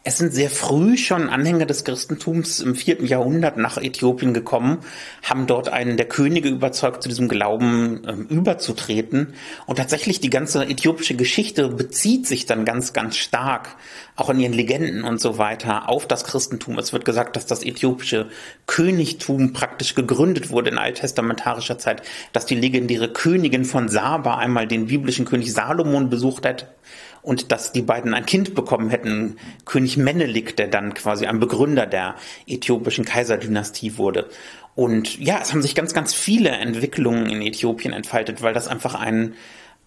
[0.07, 4.77] Es sind sehr früh schon Anhänger des Christentums im vierten Jahrhundert nach Äthiopien gekommen,
[5.21, 9.33] haben dort einen der Könige überzeugt, zu diesem Glauben ähm, überzutreten.
[9.65, 13.75] Und tatsächlich die ganze äthiopische Geschichte bezieht sich dann ganz, ganz stark,
[14.15, 16.79] auch in ihren Legenden und so weiter, auf das Christentum.
[16.79, 18.27] Es wird gesagt, dass das äthiopische
[18.65, 24.87] Königtum praktisch gegründet wurde in alttestamentarischer Zeit, dass die legendäre Königin von Saba einmal den
[24.87, 26.67] biblischen König Salomon besucht hat
[27.27, 29.35] und dass die beiden ein Kind bekommen hätten,
[29.65, 32.15] König Menelik, der dann quasi ein Begründer der
[32.47, 34.29] äthiopischen Kaiserdynastie wurde.
[34.75, 38.95] Und ja, es haben sich ganz, ganz viele Entwicklungen in Äthiopien entfaltet, weil das einfach
[38.95, 39.33] ein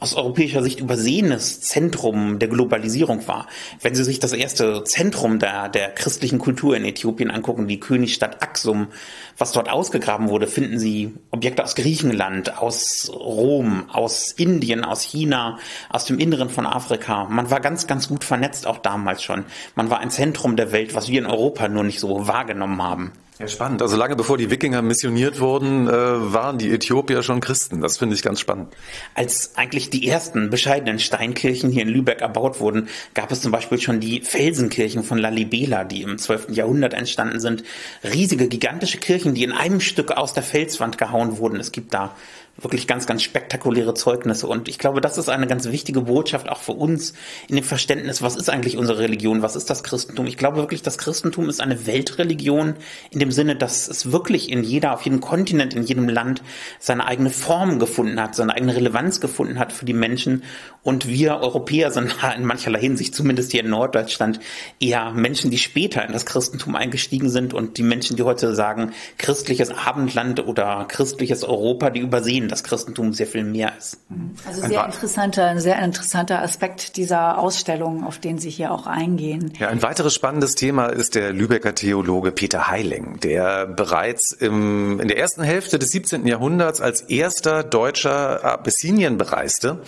[0.00, 3.46] aus europäischer Sicht übersehenes Zentrum der Globalisierung war.
[3.82, 8.42] Wenn Sie sich das erste Zentrum der, der christlichen Kultur in Äthiopien angucken, die Königsstadt
[8.42, 8.88] Aksum,
[9.36, 15.58] was dort ausgegraben wurde, finden Sie Objekte aus Griechenland, aus Rom, aus Indien, aus China,
[15.90, 17.26] aus dem Inneren von Afrika.
[17.26, 19.44] Man war ganz, ganz gut vernetzt auch damals schon.
[19.74, 23.12] Man war ein Zentrum der Welt, was wir in Europa nur nicht so wahrgenommen haben.
[23.40, 23.80] Ja, spannend.
[23.80, 27.80] Also lange bevor die Wikinger missioniert wurden, äh, waren die Äthiopier schon Christen.
[27.80, 28.76] Das finde ich ganz spannend.
[29.14, 33.80] Als eigentlich die ersten bescheidenen Steinkirchen hier in Lübeck erbaut wurden, gab es zum Beispiel
[33.80, 36.50] schon die Felsenkirchen von Lalibela, die im 12.
[36.50, 37.64] Jahrhundert entstanden sind.
[38.04, 41.58] Riesige, gigantische Kirchen, die in einem Stück aus der Felswand gehauen wurden.
[41.60, 42.14] Es gibt da
[42.56, 44.46] wirklich ganz, ganz spektakuläre Zeugnisse.
[44.46, 47.14] Und ich glaube, das ist eine ganz wichtige Botschaft auch für uns
[47.48, 50.26] in dem Verständnis, was ist eigentlich unsere Religion, was ist das Christentum.
[50.26, 52.74] Ich glaube wirklich, das Christentum ist eine Weltreligion
[53.10, 56.42] in dem Sinne, dass es wirklich in jeder, auf jedem Kontinent, in jedem Land
[56.78, 60.42] seine eigene Form gefunden hat, seine eigene Relevanz gefunden hat für die Menschen.
[60.82, 64.40] Und wir Europäer sind in mancherlei Hinsicht, zumindest hier in Norddeutschland,
[64.80, 68.92] eher Menschen, die später in das Christentum eingestiegen sind und die Menschen, die heute sagen,
[69.18, 73.98] christliches Abendland oder christliches Europa, die übersehen das Christentum sehr viel mehr ist.
[74.46, 79.52] Also sehr interessanter, ein sehr interessanter Aspekt dieser Ausstellung, auf den Sie hier auch eingehen.
[79.58, 85.08] Ja, ein weiteres spannendes Thema ist der Lübecker Theologe Peter Heiling, der bereits im, in
[85.08, 86.26] der ersten Hälfte des 17.
[86.26, 89.82] Jahrhunderts als erster Deutscher Abessinien bereiste.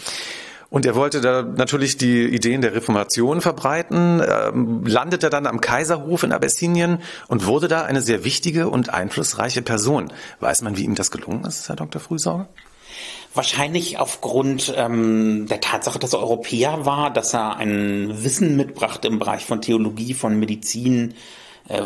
[0.72, 6.22] Und er wollte da natürlich die Ideen der Reformation verbreiten, ähm, landete dann am Kaiserhof
[6.22, 10.10] in Abessinien und wurde da eine sehr wichtige und einflussreiche Person.
[10.40, 12.00] Weiß man, wie ihm das gelungen ist, Herr Dr.
[12.00, 12.48] Frühsauger?
[13.34, 19.18] Wahrscheinlich aufgrund ähm, der Tatsache, dass er Europäer war, dass er ein Wissen mitbrachte im
[19.18, 21.12] Bereich von Theologie, von Medizin,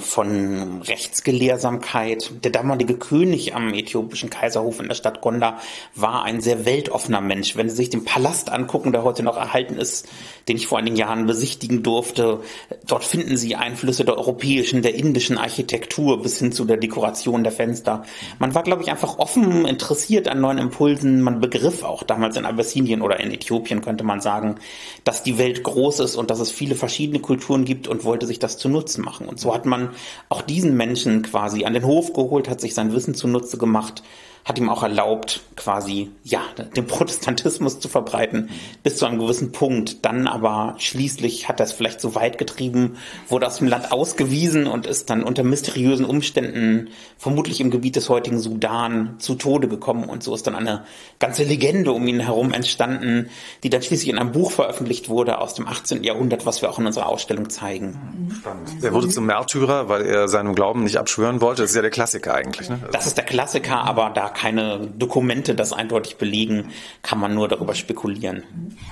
[0.00, 2.32] von Rechtsgelehrsamkeit.
[2.44, 5.60] Der damalige König am äthiopischen Kaiserhof in der Stadt Gondar
[5.94, 7.56] war ein sehr weltoffener Mensch.
[7.56, 10.08] Wenn Sie sich den Palast angucken, der heute noch erhalten ist,
[10.48, 12.40] den ich vor einigen Jahren besichtigen durfte,
[12.86, 17.52] dort finden Sie Einflüsse der europäischen, der indischen Architektur bis hin zu der Dekoration der
[17.52, 18.04] Fenster.
[18.38, 21.22] Man war, glaube ich, einfach offen, interessiert an neuen Impulsen.
[21.22, 24.56] Man begriff auch damals in Abessinien oder in Äthiopien, könnte man sagen,
[25.04, 28.38] dass die Welt groß ist und dass es viele verschiedene Kulturen gibt und wollte sich
[28.38, 29.28] das zu Nutzen machen.
[29.28, 29.90] Und so hat man
[30.28, 34.02] auch diesen Menschen quasi an den Hof geholt, hat sich sein Wissen zunutze gemacht
[34.46, 36.40] hat ihm auch erlaubt, quasi, ja,
[36.76, 38.48] den Protestantismus zu verbreiten,
[38.84, 40.04] bis zu einem gewissen Punkt.
[40.04, 42.96] Dann aber schließlich hat er es vielleicht so weit getrieben,
[43.28, 48.08] wurde aus dem Land ausgewiesen und ist dann unter mysteriösen Umständen, vermutlich im Gebiet des
[48.08, 50.04] heutigen Sudan, zu Tode gekommen.
[50.04, 50.84] Und so ist dann eine
[51.18, 53.30] ganze Legende um ihn herum entstanden,
[53.64, 56.04] die dann schließlich in einem Buch veröffentlicht wurde aus dem 18.
[56.04, 58.30] Jahrhundert, was wir auch in unserer Ausstellung zeigen.
[58.32, 58.84] Spannend.
[58.84, 61.62] Er wurde zum Märtyrer, weil er seinem Glauben nicht abschwören wollte.
[61.62, 62.68] Das ist ja der Klassiker eigentlich.
[62.68, 62.78] Ne?
[62.92, 66.68] Das ist der Klassiker, aber da keine Dokumente das eindeutig belegen,
[67.02, 68.44] kann man nur darüber spekulieren.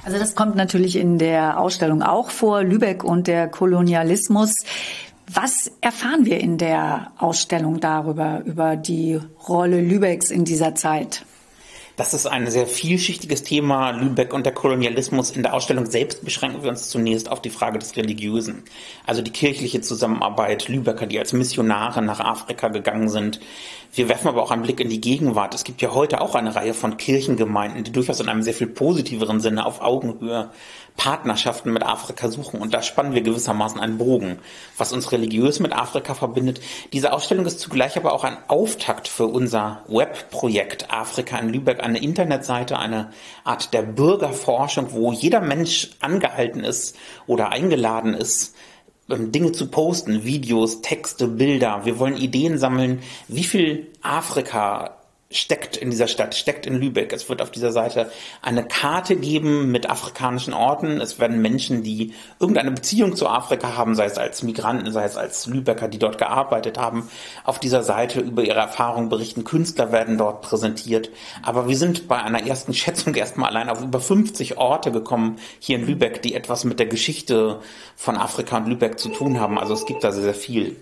[0.05, 4.55] Also das kommt natürlich in der Ausstellung auch vor, Lübeck und der Kolonialismus.
[5.33, 11.25] Was erfahren wir in der Ausstellung darüber, über die Rolle Lübecks in dieser Zeit?
[11.97, 15.31] Das ist ein sehr vielschichtiges Thema, Lübeck und der Kolonialismus.
[15.31, 18.65] In der Ausstellung selbst beschränken wir uns zunächst auf die Frage des Religiösen.
[19.07, 23.39] Also die kirchliche Zusammenarbeit Lübecker, die als Missionare nach Afrika gegangen sind.
[23.95, 25.55] Wir werfen aber auch einen Blick in die Gegenwart.
[25.55, 28.67] Es gibt ja heute auch eine Reihe von Kirchengemeinden, die durchaus in einem sehr viel
[28.67, 30.51] positiveren Sinne auf Augenhöhe
[30.97, 32.61] Partnerschaften mit Afrika suchen.
[32.61, 34.41] Und da spannen wir gewissermaßen einen Bogen,
[34.79, 36.61] was uns religiös mit Afrika verbindet.
[36.93, 41.99] Diese Ausstellung ist zugleich aber auch ein Auftakt für unser Webprojekt Afrika in Lübeck, eine
[41.99, 43.13] Internetseite, eine
[43.45, 46.97] Art der Bürgerforschung, wo jeder Mensch angehalten ist
[47.29, 48.57] oder eingeladen ist,
[49.09, 51.85] Dinge zu posten, Videos, Texte, Bilder.
[51.85, 54.97] Wir wollen Ideen sammeln, wie viel Afrika
[55.35, 57.13] steckt in dieser Stadt, steckt in Lübeck.
[57.13, 58.11] Es wird auf dieser Seite
[58.41, 61.01] eine Karte geben mit afrikanischen Orten.
[61.01, 65.17] Es werden Menschen, die irgendeine Beziehung zu Afrika haben, sei es als Migranten, sei es
[65.17, 67.09] als Lübecker, die dort gearbeitet haben,
[67.43, 69.45] auf dieser Seite über ihre Erfahrungen berichten.
[69.45, 71.11] Künstler werden dort präsentiert.
[71.43, 75.79] Aber wir sind bei einer ersten Schätzung erstmal allein auf über 50 Orte gekommen hier
[75.79, 77.61] in Lübeck, die etwas mit der Geschichte
[77.97, 79.59] von Afrika und Lübeck zu tun haben.
[79.59, 80.77] Also es gibt da sehr, sehr viel.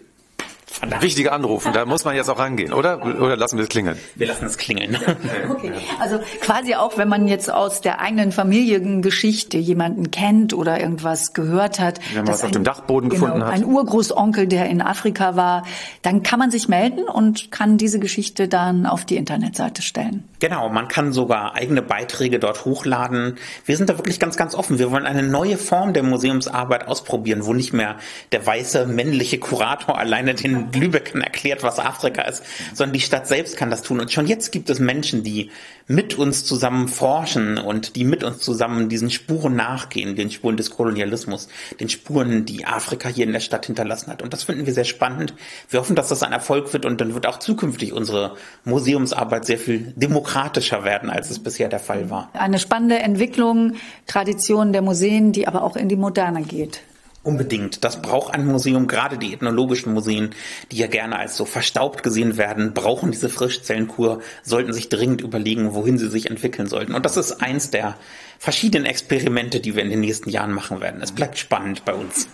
[1.01, 3.05] Wichtiger Anruf, und da muss man jetzt auch rangehen, oder?
[3.05, 3.99] Oder lassen wir es klingeln?
[4.15, 4.99] Wir lassen es klingeln.
[5.53, 5.73] Okay.
[6.01, 11.79] Also quasi auch, wenn man jetzt aus der eigenen Familiengeschichte jemanden kennt oder irgendwas gehört
[11.79, 12.01] hat.
[12.13, 13.53] Wenn man was auf dem Dachboden genau, gefunden hat.
[13.53, 15.65] Ein Urgroßonkel, der in Afrika war,
[16.03, 20.25] dann kann man sich melden und kann diese Geschichte dann auf die Internetseite stellen.
[20.41, 23.37] Genau, man kann sogar eigene Beiträge dort hochladen.
[23.65, 24.79] Wir sind da wirklich ganz, ganz offen.
[24.79, 27.97] Wir wollen eine neue Form der Museumsarbeit ausprobieren, wo nicht mehr
[28.33, 32.43] der weiße männliche Kurator alleine den Lübeckern erklärt, was Afrika ist,
[32.75, 34.01] sondern die Stadt selbst kann das tun.
[34.01, 35.51] Und schon jetzt gibt es Menschen, die
[35.87, 40.71] mit uns zusammen forschen und die mit uns zusammen diesen Spuren nachgehen, den Spuren des
[40.71, 41.49] Kolonialismus,
[41.81, 44.23] den Spuren, die Afrika hier in der Stadt hinterlassen hat.
[44.23, 45.35] Und das finden wir sehr spannend.
[45.69, 49.59] Wir hoffen, dass das ein Erfolg wird und dann wird auch zukünftig unsere Museumsarbeit sehr
[49.59, 52.31] viel demokratischer werden, als es bisher der Fall war.
[52.33, 53.75] Eine spannende Entwicklung,
[54.07, 56.81] Tradition der Museen, die aber auch in die Moderne geht.
[57.25, 57.85] Unbedingt.
[57.85, 58.89] Das braucht ein Museum.
[58.89, 60.31] Gerade die ethnologischen Museen,
[60.73, 65.73] die ja gerne als so verstaubt gesehen werden, brauchen diese Frischzellenkur, sollten sich dringend überlegen,
[65.73, 66.95] wohin sie sich entwickeln sollten.
[66.95, 67.97] Und das ist eins der
[68.41, 71.01] verschiedenen Experimente, die wir in den nächsten Jahren machen werden.
[71.01, 72.27] Es bleibt spannend bei uns.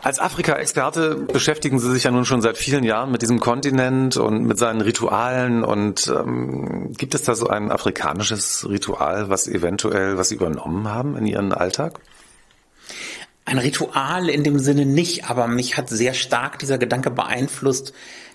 [0.00, 4.44] Als Afrika-Experte beschäftigen Sie sich ja nun schon seit vielen Jahren mit diesem Kontinent und
[4.44, 5.64] mit seinen Ritualen.
[5.64, 11.16] Und ähm, gibt es da so ein afrikanisches Ritual, was eventuell, was Sie übernommen haben
[11.16, 12.00] in Ihren Alltag?
[13.44, 17.92] Ein Ritual in dem Sinne nicht, aber mich hat sehr stark dieser Gedanke beeinflusst,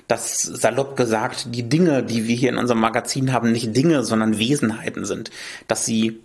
[0.07, 4.39] dass salopp gesagt die Dinge, die wir hier in unserem Magazin haben, nicht Dinge, sondern
[4.39, 5.29] Wesenheiten sind.
[5.67, 6.19] Dass sie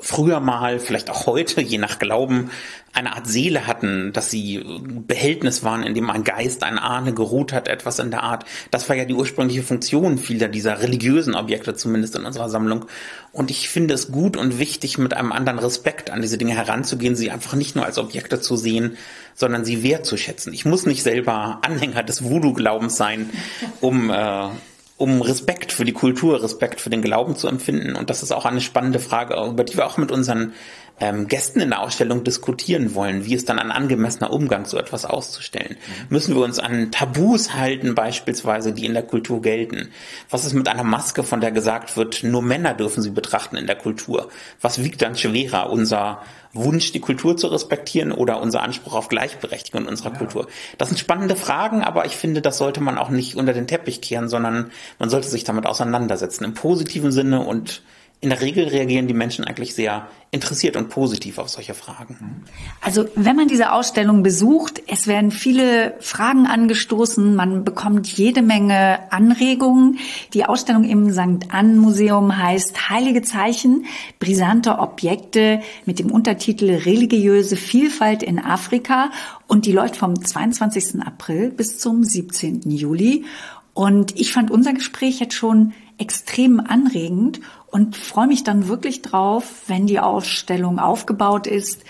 [0.00, 2.50] früher mal, vielleicht auch heute, je nach Glauben,
[2.92, 4.64] eine Art Seele hatten, dass sie
[5.06, 8.44] Behältnis waren, in dem ein Geist, ein Ahne geruht hat, etwas in der Art.
[8.72, 12.86] Das war ja die ursprüngliche Funktion vieler dieser religiösen Objekte, zumindest in unserer Sammlung.
[13.32, 17.14] Und ich finde es gut und wichtig, mit einem anderen Respekt an diese Dinge heranzugehen,
[17.14, 18.96] sie einfach nicht nur als Objekte zu sehen,
[19.34, 20.52] sondern sie wertzuschätzen.
[20.52, 23.30] Ich muss nicht selber Anhänger des Voodoo-Glaubens sein,
[23.80, 24.48] um äh,
[25.00, 27.96] um Respekt für die Kultur, Respekt für den Glauben zu empfinden.
[27.96, 30.52] Und das ist auch eine spannende Frage, über die wir auch mit unseren
[31.00, 35.06] ähm, Gästen in der Ausstellung diskutieren wollen, wie ist dann ein angemessener Umgang, so etwas
[35.06, 35.76] auszustellen.
[35.78, 36.06] Mhm.
[36.10, 39.88] Müssen wir uns an Tabus halten, beispielsweise, die in der Kultur gelten?
[40.28, 43.66] Was ist mit einer Maske, von der gesagt wird, nur Männer dürfen sie betrachten in
[43.66, 44.28] der Kultur?
[44.60, 46.22] Was wiegt dann schwerer, unser
[46.52, 50.18] Wunsch, die Kultur zu respektieren oder unser Anspruch auf Gleichberechtigung in unserer ja.
[50.18, 50.48] Kultur?
[50.76, 54.02] Das sind spannende Fragen, aber ich finde, das sollte man auch nicht unter den Teppich
[54.02, 57.82] kehren, sondern man sollte sich damit auseinandersetzen, im positiven Sinne und
[58.22, 62.44] in der Regel reagieren die Menschen eigentlich sehr interessiert und positiv auf solche Fragen.
[62.82, 69.10] Also wenn man diese Ausstellung besucht, es werden viele Fragen angestoßen, man bekommt jede Menge
[69.10, 69.98] Anregungen.
[70.34, 71.48] Die Ausstellung im St.
[71.48, 73.86] Ann Museum heißt Heilige Zeichen,
[74.18, 79.10] brisante Objekte mit dem Untertitel Religiöse Vielfalt in Afrika
[79.46, 81.02] und die läuft vom 22.
[81.04, 82.70] April bis zum 17.
[82.70, 83.24] Juli.
[83.72, 87.40] Und ich fand unser Gespräch jetzt schon extrem anregend
[87.70, 91.82] und freue mich dann wirklich drauf, wenn die Ausstellung aufgebaut ist,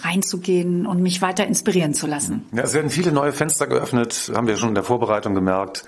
[0.00, 2.46] reinzugehen und mich weiter inspirieren zu lassen.
[2.52, 5.84] Ja, es werden viele neue Fenster geöffnet, haben wir schon in der Vorbereitung gemerkt.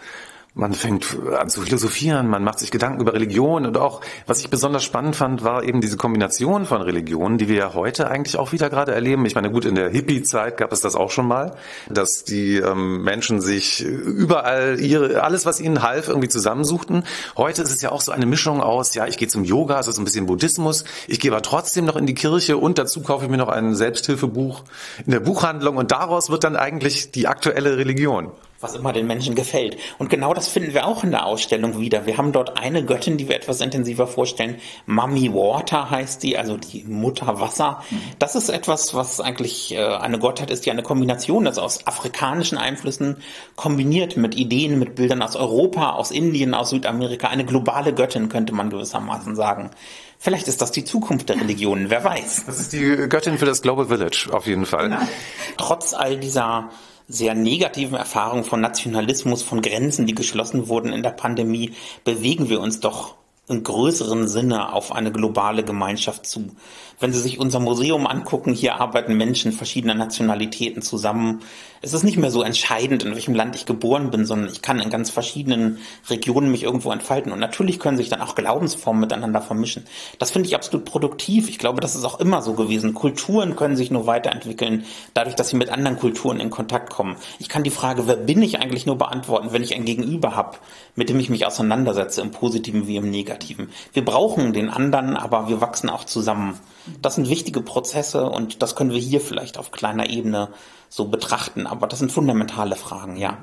[0.54, 4.50] Man fängt an zu philosophieren, man macht sich Gedanken über Religion und auch, was ich
[4.50, 8.50] besonders spannend fand, war eben diese Kombination von Religionen, die wir ja heute eigentlich auch
[8.50, 9.24] wieder gerade erleben.
[9.26, 11.54] Ich meine, gut, in der Hippie-Zeit gab es das auch schon mal,
[11.88, 17.04] dass die ähm, Menschen sich überall ihre, alles, was ihnen half, irgendwie zusammensuchten.
[17.36, 19.92] Heute ist es ja auch so eine Mischung aus, ja, ich gehe zum Yoga, also
[19.92, 23.24] so ein bisschen Buddhismus, ich gehe aber trotzdem noch in die Kirche und dazu kaufe
[23.24, 24.64] ich mir noch ein Selbsthilfebuch
[25.06, 29.34] in der Buchhandlung und daraus wird dann eigentlich die aktuelle Religion was immer den Menschen
[29.34, 29.76] gefällt.
[29.98, 32.06] Und genau das finden wir auch in der Ausstellung wieder.
[32.06, 34.56] Wir haben dort eine Göttin, die wir etwas intensiver vorstellen.
[34.86, 37.82] Mummy Water heißt die, also die Mutter Wasser.
[38.18, 42.58] Das ist etwas, was eigentlich äh, eine Gottheit ist, die eine Kombination ist aus afrikanischen
[42.58, 43.16] Einflüssen
[43.56, 47.28] kombiniert mit Ideen, mit Bildern aus Europa, aus Indien, aus Südamerika.
[47.28, 49.70] Eine globale Göttin könnte man gewissermaßen sagen.
[50.18, 52.44] Vielleicht ist das die Zukunft der Religionen, wer weiß.
[52.44, 54.90] Das ist die Göttin für das Global Village, auf jeden Fall.
[54.90, 55.08] Ja.
[55.56, 56.68] Trotz all dieser
[57.10, 61.72] sehr negativen Erfahrungen von Nationalismus, von Grenzen, die geschlossen wurden in der Pandemie,
[62.04, 63.16] bewegen wir uns doch
[63.48, 66.52] im größeren Sinne auf eine globale Gemeinschaft zu.
[67.00, 71.40] Wenn Sie sich unser Museum angucken, hier arbeiten Menschen verschiedener Nationalitäten zusammen.
[71.80, 74.80] Es ist nicht mehr so entscheidend, in welchem Land ich geboren bin, sondern ich kann
[74.80, 75.78] in ganz verschiedenen
[76.10, 77.32] Regionen mich irgendwo entfalten.
[77.32, 79.86] Und natürlich können sich dann auch Glaubensformen miteinander vermischen.
[80.18, 81.48] Das finde ich absolut produktiv.
[81.48, 82.92] Ich glaube, das ist auch immer so gewesen.
[82.92, 84.84] Kulturen können sich nur weiterentwickeln,
[85.14, 87.16] dadurch, dass sie mit anderen Kulturen in Kontakt kommen.
[87.38, 90.58] Ich kann die Frage, wer bin ich eigentlich nur beantworten, wenn ich ein Gegenüber habe,
[90.96, 93.70] mit dem ich mich auseinandersetze, im Positiven wie im Negativen.
[93.94, 96.60] Wir brauchen den anderen, aber wir wachsen auch zusammen.
[97.02, 100.48] Das sind wichtige Prozesse und das können wir hier vielleicht auf kleiner Ebene
[100.88, 101.66] so betrachten.
[101.66, 103.38] Aber das sind fundamentale Fragen, ja.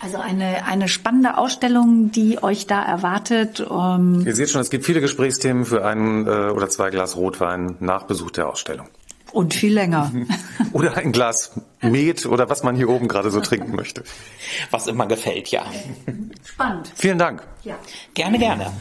[0.00, 3.60] Also eine, eine spannende Ausstellung, die euch da erwartet.
[3.60, 7.76] Um Ihr seht schon, es gibt viele Gesprächsthemen für ein äh, oder zwei Glas Rotwein
[7.80, 8.86] nach Besuch der Ausstellung.
[9.32, 10.10] Und viel länger.
[10.72, 14.02] Oder ein Glas Met oder was man hier oben gerade so trinken möchte.
[14.70, 15.64] Was immer gefällt, ja.
[16.44, 16.90] Spannend.
[16.96, 17.42] Vielen Dank.
[17.62, 17.76] Ja.
[18.14, 18.72] Gerne, gerne.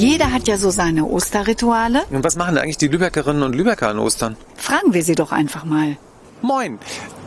[0.00, 2.04] Jeder hat ja so seine Osterrituale.
[2.10, 4.34] Und was machen eigentlich die Lübeckerinnen und Lübecker an Ostern?
[4.56, 5.98] Fragen wir sie doch einfach mal.
[6.40, 6.78] Moin.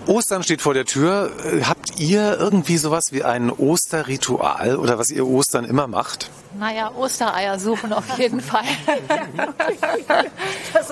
[0.08, 1.32] Ostern steht vor der Tür.
[1.46, 6.32] Äh, habt ihr irgendwie sowas wie ein Osterritual oder was ihr Ostern immer macht?
[6.58, 8.64] Naja, Ostereier suchen auf jeden Fall.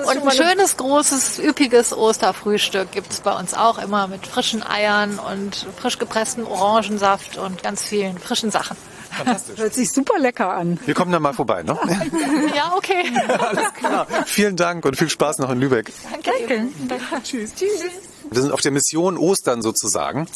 [0.05, 5.17] und ein schönes, großes, üppiges Osterfrühstück gibt es bei uns auch immer mit frischen Eiern
[5.19, 8.77] und frisch gepresstem Orangensaft und ganz vielen frischen Sachen.
[9.11, 9.59] Fantastisch.
[9.59, 10.79] Hört sich super lecker an.
[10.85, 11.77] Wir kommen dann mal vorbei, ne?
[12.55, 13.03] ja, okay.
[13.27, 14.07] Alles klar.
[14.25, 15.91] Vielen Dank und viel Spaß noch in Lübeck.
[16.09, 16.67] Danke.
[16.87, 17.05] Danke.
[17.23, 17.53] Tschüss.
[17.55, 17.81] Tschüss.
[18.29, 20.27] Wir sind auf der Mission Ostern sozusagen.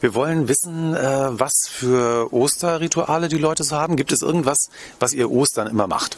[0.00, 3.96] Wir wollen wissen, äh, was für Osterrituale die Leute so haben.
[3.96, 6.16] Gibt es irgendwas, was ihr Ostern immer macht?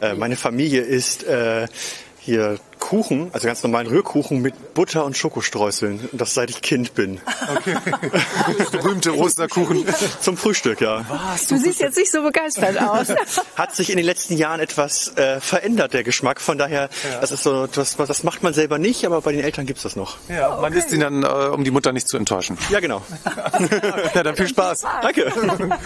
[0.00, 1.66] Äh, meine Familie isst äh,
[2.18, 6.08] hier Kuchen, also ganz normalen Rührkuchen mit Butter und Schokostreuseln.
[6.10, 7.20] Und das seit ich Kind bin.
[7.56, 7.76] Okay.
[8.72, 9.84] berühmte Osterkuchen.
[10.20, 11.04] Zum Frühstück, ja.
[11.08, 11.46] Was?
[11.46, 13.08] Du siehst jetzt nicht so begeistert aus.
[13.56, 16.40] Hat sich in den letzten Jahren etwas äh, verändert, der Geschmack.
[16.40, 17.20] Von daher, ja.
[17.20, 19.94] das ist so, das, das macht man selber nicht, aber bei den Eltern gibt's das
[19.94, 20.16] noch.
[20.28, 22.58] Ja, man isst ihn dann, äh, um die Mutter nicht zu enttäuschen.
[22.70, 23.02] Ja, genau.
[24.14, 24.82] ja, dann viel Spaß.
[25.02, 25.32] Danke.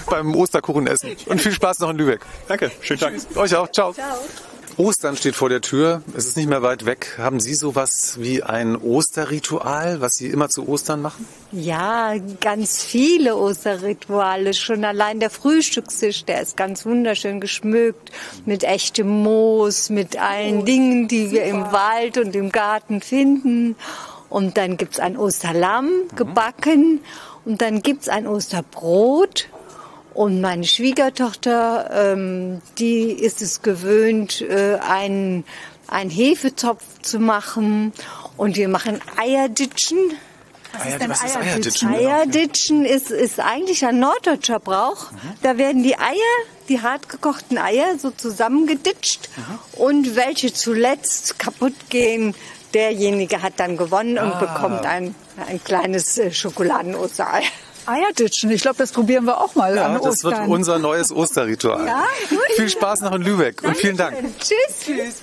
[0.08, 1.16] Beim Osterkuchen essen.
[1.26, 2.20] Und viel Spaß noch in Lübeck.
[2.48, 2.70] Danke.
[2.80, 3.12] Schönen Tag.
[3.36, 3.70] Euch auch.
[3.70, 3.92] Ciao.
[3.92, 4.16] Ciao.
[4.76, 6.02] Ostern steht vor der Tür.
[6.16, 7.14] Es ist nicht mehr weit weg.
[7.18, 11.26] Haben Sie sowas wie ein Osterritual, was Sie immer zu Ostern machen?
[11.52, 14.52] Ja, ganz viele Osterrituale.
[14.52, 18.10] Schon allein der Frühstückstisch, der ist ganz wunderschön geschmückt
[18.46, 21.32] mit echtem Moos, mit allen oh, Dingen, die super.
[21.32, 23.76] wir im Wald und im Garten finden.
[24.28, 27.00] Und dann gibt's ein Osterlamm gebacken.
[27.44, 29.48] Und dann gibt's ein Osterbrot
[30.14, 35.44] und meine Schwiegertochter, ähm, die ist es gewöhnt, äh, einen,
[35.88, 37.92] einen Hefetopf zu machen.
[38.36, 39.98] Und wir machen Eierditschen.
[40.72, 41.88] Was ist denn Eierditschen?
[41.88, 45.10] Eierditschen ist, ist eigentlich ein norddeutscher Brauch.
[45.10, 45.16] Mhm.
[45.42, 46.14] Da werden die Eier,
[46.68, 49.28] die hartgekochten Eier, so zusammengeditscht.
[49.36, 49.80] Mhm.
[49.80, 52.36] Und welche zuletzt kaputt gehen,
[52.72, 54.24] derjenige hat dann gewonnen ah.
[54.24, 55.16] und bekommt ein,
[55.48, 57.42] ein kleines äh, Schokoladen-Osterei.
[57.86, 58.50] Eierditschen.
[58.50, 61.86] Ich glaube, das probieren wir auch mal ja, an Das wird unser neues Osterritual.
[61.86, 62.04] Ja.
[62.56, 63.68] Viel Spaß noch in Lübeck Dankeschön.
[63.68, 64.16] und vielen Dank.
[64.38, 64.84] Tschüss.
[64.84, 65.14] Tschüss.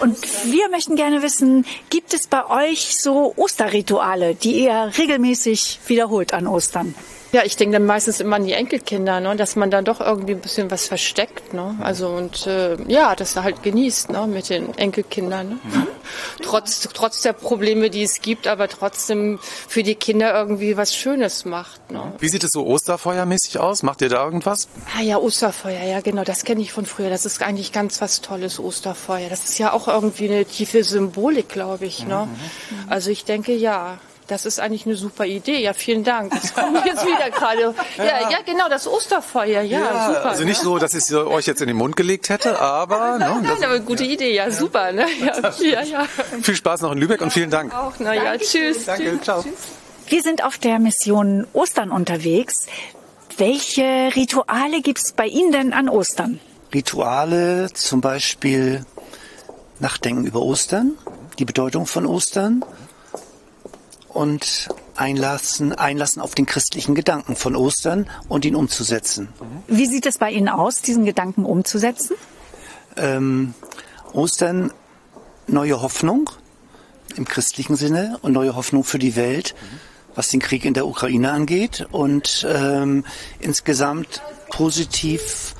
[0.00, 0.16] Und
[0.50, 6.46] wir möchten gerne wissen, gibt es bei euch so Osterrituale, die ihr regelmäßig wiederholt an
[6.46, 6.94] Ostern?
[7.34, 9.34] Ja, ich denke dann meistens immer an die Enkelkinder, ne?
[9.34, 11.52] dass man dann doch irgendwie ein bisschen was versteckt.
[11.52, 11.76] Ne?
[11.80, 14.28] Also und äh, ja, dass er halt genießt ne?
[14.28, 15.48] mit den Enkelkindern.
[15.48, 15.58] Ne?
[15.64, 15.86] Mhm.
[16.42, 21.44] Trotz, trotz der Probleme, die es gibt, aber trotzdem für die Kinder irgendwie was Schönes
[21.44, 21.90] macht.
[21.90, 22.12] Ne?
[22.20, 23.82] Wie sieht es so Osterfeuermäßig aus?
[23.82, 24.68] Macht ihr da irgendwas?
[24.96, 27.10] Ah ja, Osterfeuer, ja genau, das kenne ich von früher.
[27.10, 29.28] Das ist eigentlich ganz was Tolles, Osterfeuer.
[29.28, 32.06] Das ist ja auch irgendwie eine tiefe Symbolik, glaube ich.
[32.06, 32.28] Ne?
[32.28, 32.76] Mhm.
[32.88, 33.98] Also ich denke ja.
[34.26, 35.60] Das ist eigentlich eine super Idee.
[35.60, 36.32] Ja, vielen Dank.
[36.32, 37.74] Das kommt jetzt wieder gerade.
[37.98, 39.60] Ja, ja, ja, genau, das Osterfeuer.
[39.60, 40.24] Ja, ja, super.
[40.26, 43.18] Also nicht so, dass ich es euch jetzt in den Mund gelegt hätte, aber.
[43.18, 44.34] Nein, ne, nein, aber gute Idee.
[44.34, 44.92] Ja, super.
[44.92, 45.06] Ne?
[45.20, 46.08] Ja, ja, ja.
[46.42, 47.74] Viel Spaß noch in Lübeck und vielen Dank.
[47.74, 48.86] Auch, na ja, tschüss.
[48.86, 49.22] Danke, tschüss.
[49.22, 49.44] ciao.
[50.06, 52.66] Wir sind auf der Mission Ostern unterwegs.
[53.36, 56.40] Welche Rituale gibt es bei Ihnen denn an Ostern?
[56.72, 58.84] Rituale, zum Beispiel
[59.80, 60.92] Nachdenken über Ostern,
[61.38, 62.64] die Bedeutung von Ostern,
[64.14, 69.28] und einlassen, einlassen auf den christlichen Gedanken von Ostern und ihn umzusetzen.
[69.66, 72.16] Wie sieht es bei Ihnen aus, diesen Gedanken umzusetzen?
[72.96, 73.54] Ähm,
[74.12, 74.72] Ostern,
[75.46, 76.30] neue Hoffnung
[77.16, 79.54] im christlichen Sinne und neue Hoffnung für die Welt,
[80.14, 83.04] was den Krieg in der Ukraine angeht und ähm,
[83.40, 85.54] insgesamt positiv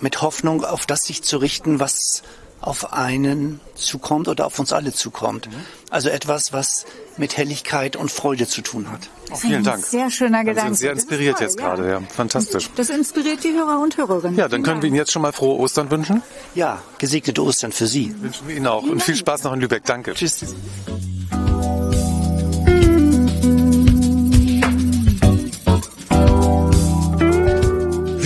[0.00, 2.22] mit Hoffnung auf das sich zu richten, was
[2.60, 5.48] auf einen zukommt oder auf uns alle zukommt.
[5.90, 9.08] Also etwas, was mit Helligkeit und Freude zu tun hat.
[9.30, 9.84] Oh, vielen Dank.
[9.84, 10.56] Sehr schöner Gedanke.
[10.56, 11.66] Wir sind sehr inspiriert toll, jetzt ja.
[11.66, 12.00] gerade, ja.
[12.14, 12.70] Fantastisch.
[12.76, 14.38] Das inspiriert die Hörer und Hörerinnen.
[14.38, 16.22] Ja, dann können wir Ihnen jetzt schon mal frohe Ostern wünschen.
[16.54, 18.14] Ja, gesegnete Ostern für Sie.
[18.20, 18.82] Wünschen wir Ihnen auch.
[18.82, 19.84] Und viel Spaß noch in Lübeck.
[19.84, 20.14] Danke.
[20.14, 20.54] Tschüss.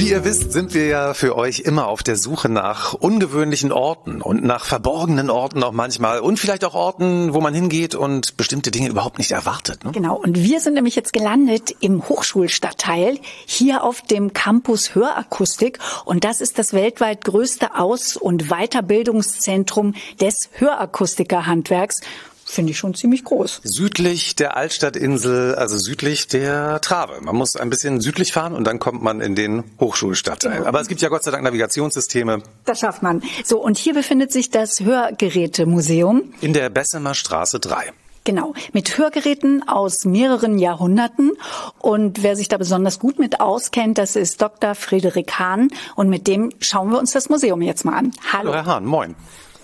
[0.06, 4.22] Wie ihr wisst, sind wir ja für euch immer auf der Suche nach ungewöhnlichen Orten
[4.22, 8.70] und nach verborgenen Orten auch manchmal und vielleicht auch Orten, wo man hingeht und bestimmte
[8.70, 9.82] Dinge überhaupt nicht erwartet.
[9.82, 9.90] Ne?
[9.90, 16.22] Genau, und wir sind nämlich jetzt gelandet im Hochschulstadtteil hier auf dem Campus Hörakustik und
[16.22, 22.02] das ist das weltweit größte Aus- und Weiterbildungszentrum des Hörakustikerhandwerks
[22.46, 23.60] finde ich schon ziemlich groß.
[23.64, 27.20] Südlich der Altstadtinsel, also südlich der Trave.
[27.20, 30.58] Man muss ein bisschen südlich fahren und dann kommt man in den Hochschulstadtteil.
[30.58, 30.66] Genau.
[30.66, 32.42] Aber es gibt ja Gott sei Dank Navigationssysteme.
[32.64, 33.22] Das schafft man.
[33.44, 36.32] So, und hier befindet sich das Hörgerätemuseum.
[36.40, 37.92] In der Bessemer Straße 3.
[38.24, 41.32] Genau, mit Hörgeräten aus mehreren Jahrhunderten.
[41.78, 44.74] Und wer sich da besonders gut mit auskennt, das ist Dr.
[44.74, 45.68] Frederik Hahn.
[45.94, 48.10] Und mit dem schauen wir uns das Museum jetzt mal an.
[48.32, 48.52] Hallo.
[48.52, 49.14] Hallo Herr Hahn, moin.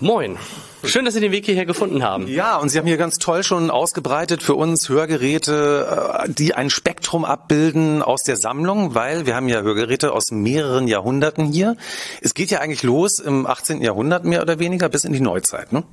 [0.02, 0.36] Moin.
[0.82, 2.26] Schön, dass Sie den Weg hierher gefunden haben.
[2.26, 6.70] Ja, und Sie haben hier ganz toll schon ausgebreitet für uns Hörgeräte, äh, die ein
[6.70, 11.76] Spektrum abbilden aus der Sammlung, weil wir haben ja Hörgeräte aus mehreren Jahrhunderten hier.
[12.20, 13.80] Es geht ja eigentlich los im 18.
[13.80, 15.84] Jahrhundert mehr oder weniger bis in die Neuzeit, ne?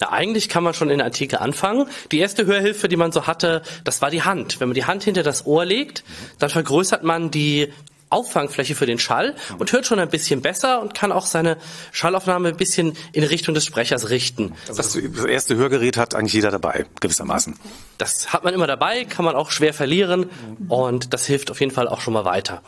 [0.00, 1.86] Na, eigentlich kann man schon in der Antike anfangen.
[2.12, 4.58] Die erste Hörhilfe, die man so hatte, das war die Hand.
[4.58, 6.02] Wenn man die Hand hinter das Ohr legt,
[6.38, 7.70] dann vergrößert man die
[8.14, 11.56] Auffangfläche für den Schall und hört schon ein bisschen besser und kann auch seine
[11.92, 14.54] Schallaufnahme ein bisschen in Richtung des Sprechers richten.
[14.68, 17.56] Also das, das erste Hörgerät hat eigentlich jeder dabei, gewissermaßen.
[17.98, 20.30] Das hat man immer dabei, kann man auch schwer verlieren
[20.68, 22.62] und das hilft auf jeden Fall auch schon mal weiter.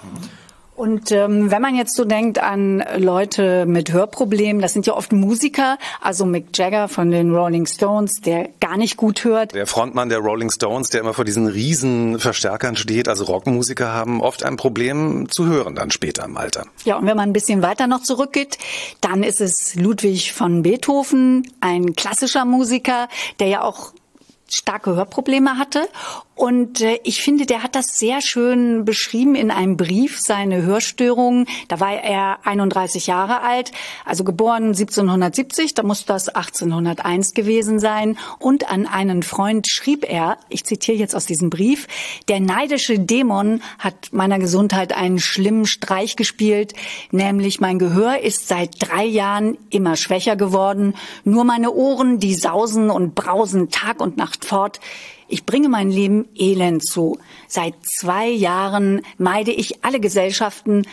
[0.77, 5.11] Und ähm, wenn man jetzt so denkt an Leute mit Hörproblemen, das sind ja oft
[5.11, 9.55] Musiker, also Mick Jagger von den Rolling Stones, der gar nicht gut hört.
[9.55, 14.21] Der Frontmann der Rolling Stones, der immer vor diesen riesen Verstärkern steht, also Rockmusiker haben
[14.21, 16.67] oft ein Problem zu hören dann später im Alter.
[16.85, 18.59] Ja, und wenn man ein bisschen weiter noch zurückgeht,
[19.01, 23.09] dann ist es Ludwig von Beethoven, ein klassischer Musiker,
[23.41, 23.93] der ja auch
[24.49, 25.89] starke Hörprobleme hatte
[26.37, 31.47] und äh, ich finde, der hat das sehr schön beschrieben in einem Brief, seine Hörstörungen.
[31.69, 33.73] Da war er 31 Jahre alt,
[34.05, 38.19] also geboren 1770, da muss das 1801 gewesen sein.
[38.39, 41.89] Und an einen Freund schrieb er, ich zitiere jetzt aus diesem Brief,
[42.29, 46.75] der neidische Dämon hat meiner Gesundheit einen schlimmen Streich gespielt,
[47.13, 52.91] nämlich mein Gehör ist seit drei Jahren immer schwächer geworden, nur meine Ohren, die sausen
[52.91, 54.81] und brausen Tag und Nacht fort.
[55.29, 57.19] Ich bringe mein Leben elend zu.
[57.49, 60.87] Seit zwei Jahren meide ich alle Gesellschaften,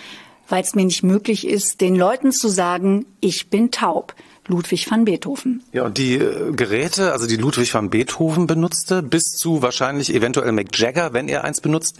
[0.49, 4.13] weil es mir nicht möglich ist, den Leuten zu sagen, ich bin taub.
[4.47, 5.63] Ludwig van Beethoven.
[5.71, 10.51] Ja, und die äh, Geräte, also die Ludwig van Beethoven benutzte, bis zu wahrscheinlich eventuell
[10.51, 11.95] Mick Jagger, wenn er eins benutzt,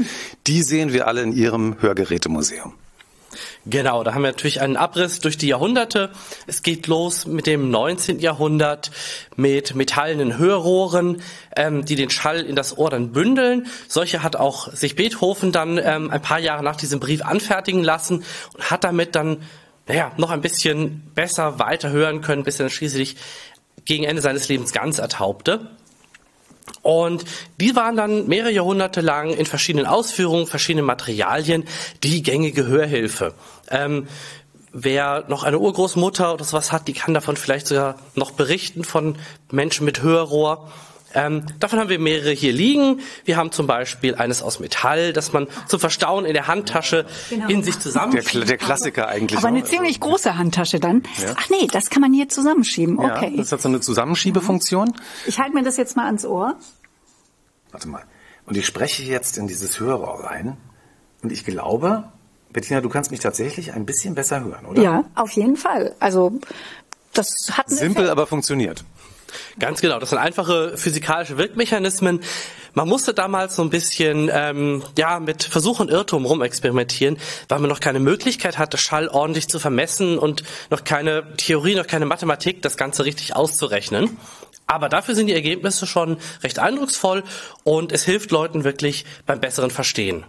[0.45, 2.73] die sehen wir alle in ihrem Hörgerätemuseum.
[3.65, 6.11] Genau, da haben wir natürlich einen Abriss durch die Jahrhunderte.
[6.47, 8.19] Es geht los mit dem 19.
[8.19, 8.91] Jahrhundert
[9.35, 11.21] mit metallenen Hörrohren,
[11.55, 13.67] ähm, die den Schall in das Ohr dann bündeln.
[13.87, 18.23] Solche hat auch sich Beethoven dann ähm, ein paar Jahre nach diesem Brief anfertigen lassen
[18.53, 19.43] und hat damit dann
[19.87, 23.17] naja, noch ein bisschen besser weiterhören können, bis er dann schließlich
[23.85, 25.71] gegen Ende seines Lebens ganz ertaubte.
[26.81, 27.25] Und
[27.59, 31.65] die waren dann mehrere Jahrhunderte lang in verschiedenen Ausführungen, verschiedenen Materialien
[32.03, 33.33] die gängige Hörhilfe.
[33.69, 34.07] Ähm,
[34.71, 39.17] wer noch eine Urgroßmutter oder sowas hat, die kann davon vielleicht sogar noch berichten von
[39.51, 40.71] Menschen mit Hörrohr.
[41.13, 43.01] Ähm, davon haben wir mehrere hier liegen.
[43.25, 47.47] Wir haben zum Beispiel eines aus Metall, das man zum Verstauen in der Handtasche genau.
[47.47, 49.37] in sich zusammenschieben der, der Klassiker eigentlich.
[49.37, 51.03] Aber eine ziemlich große Handtasche dann.
[51.21, 51.35] Ja.
[51.37, 52.99] Ach nee, das kann man hier zusammenschieben.
[52.99, 53.31] Okay.
[53.31, 54.93] Ja, das hat so eine Zusammenschiebefunktion.
[55.25, 56.55] Ich halte mir das jetzt mal ans Ohr.
[57.71, 58.03] Warte mal.
[58.45, 60.57] Und ich spreche jetzt in dieses Hörrohr rein.
[61.21, 62.05] Und ich glaube,
[62.51, 64.81] Bettina, du kannst mich tatsächlich ein bisschen besser hören, oder?
[64.81, 65.95] Ja, auf jeden Fall.
[65.99, 66.39] Also
[67.13, 68.09] das hat Simpel, Effekt.
[68.09, 68.83] aber funktioniert.
[69.59, 72.21] Ganz genau, das sind einfache physikalische Wirkmechanismen.
[72.73, 77.17] Man musste damals so ein bisschen ähm, ja mit Versuch und Irrtum rumexperimentieren,
[77.47, 81.87] weil man noch keine Möglichkeit hatte, Schall ordentlich zu vermessen und noch keine Theorie, noch
[81.87, 84.17] keine Mathematik, das Ganze richtig auszurechnen.
[84.65, 87.23] Aber dafür sind die Ergebnisse schon recht eindrucksvoll
[87.63, 90.23] und es hilft Leuten wirklich beim besseren Verstehen.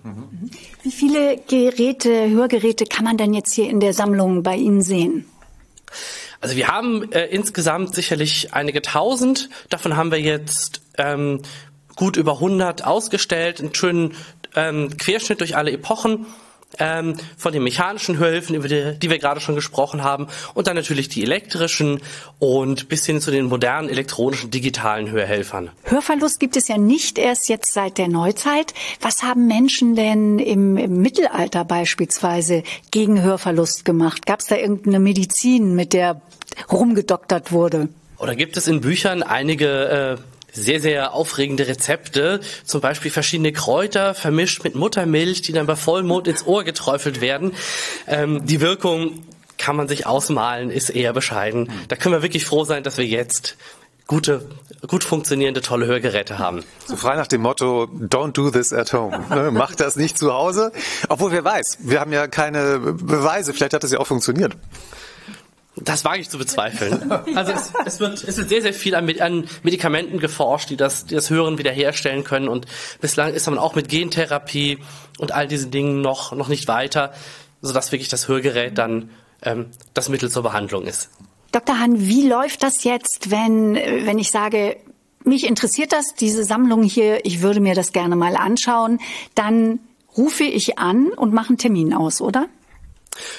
[0.83, 5.27] Wie viele Geräte, Hörgeräte kann man denn jetzt hier in der Sammlung bei Ihnen sehen?
[6.41, 9.49] Also wir haben äh, insgesamt sicherlich einige tausend.
[9.71, 11.43] Davon haben wir jetzt ähm,
[11.97, 14.15] gut über 100 ausgestellt, einen schönen
[14.55, 16.27] ähm, Querschnitt durch alle Epochen.
[16.79, 20.77] Ähm, von den mechanischen Hörhilfen, über die, die wir gerade schon gesprochen haben, und dann
[20.77, 22.01] natürlich die elektrischen
[22.39, 25.71] und bis hin zu den modernen elektronischen digitalen Hörhelfern.
[25.85, 28.75] Hörverlust gibt es ja nicht erst jetzt seit der Neuzeit.
[29.01, 34.27] Was haben Menschen denn im, im Mittelalter beispielsweise gegen Hörverlust gemacht?
[34.27, 36.21] Gab es da irgendeine Medizin, mit der
[36.71, 37.89] rumgedoktert wurde?
[38.19, 42.41] Oder gibt es in Büchern einige äh, sehr, sehr aufregende Rezepte.
[42.65, 47.53] Zum Beispiel verschiedene Kräuter vermischt mit Muttermilch, die dann bei Vollmond ins Ohr geträufelt werden.
[48.07, 49.25] Ähm, die Wirkung
[49.59, 51.71] kann man sich ausmalen, ist eher bescheiden.
[51.89, 53.57] Da können wir wirklich froh sein, dass wir jetzt
[54.07, 54.49] gute,
[54.87, 56.63] gut funktionierende, tolle Hörgeräte haben.
[56.87, 59.19] So frei nach dem Motto, don't do this at home.
[59.31, 59.51] Ne?
[59.53, 60.73] Macht das nicht zu Hause.
[61.09, 64.57] Obwohl, wer weiß, wir haben ja keine Beweise, vielleicht hat es ja auch funktioniert.
[65.77, 67.11] Das wage ich zu bezweifeln.
[67.35, 71.07] Also es, es, wird, es wird sehr, sehr viel an, an Medikamenten geforscht, die das,
[71.07, 72.49] die das Hören wiederherstellen können.
[72.49, 72.67] Und
[73.01, 74.79] bislang ist man auch mit Gentherapie
[75.19, 77.13] und all diesen Dingen noch, noch nicht weiter,
[77.61, 79.11] sodass wirklich das Hörgerät dann
[79.43, 81.11] ähm, das Mittel zur Behandlung ist.
[81.51, 81.79] Dr.
[81.79, 84.77] Hahn, wie läuft das jetzt, wenn, wenn ich sage,
[85.25, 89.01] mich interessiert das, diese Sammlung hier, ich würde mir das gerne mal anschauen,
[89.35, 89.81] dann
[90.17, 92.49] rufe ich an und mache einen Termin aus, oder?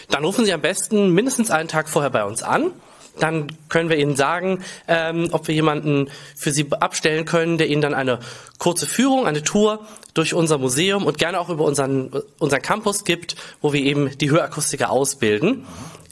[0.09, 2.71] Dann rufen Sie am besten mindestens einen Tag vorher bei uns an.
[3.19, 7.82] Dann können wir Ihnen sagen, ähm, ob wir jemanden für Sie abstellen können, der Ihnen
[7.82, 8.19] dann eine
[8.57, 13.36] kurze Führung, eine Tour durch unser Museum und gerne auch über unseren, unseren Campus gibt,
[13.61, 15.65] wo wir eben die Hörakustiker ausbilden,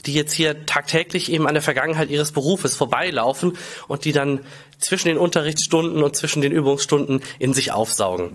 [0.06, 3.56] die jetzt hier tagtäglich eben an der Vergangenheit ihres Berufes vorbeilaufen
[3.88, 4.40] und die dann
[4.78, 8.32] zwischen den Unterrichtsstunden und zwischen den Übungsstunden in sich aufsaugen.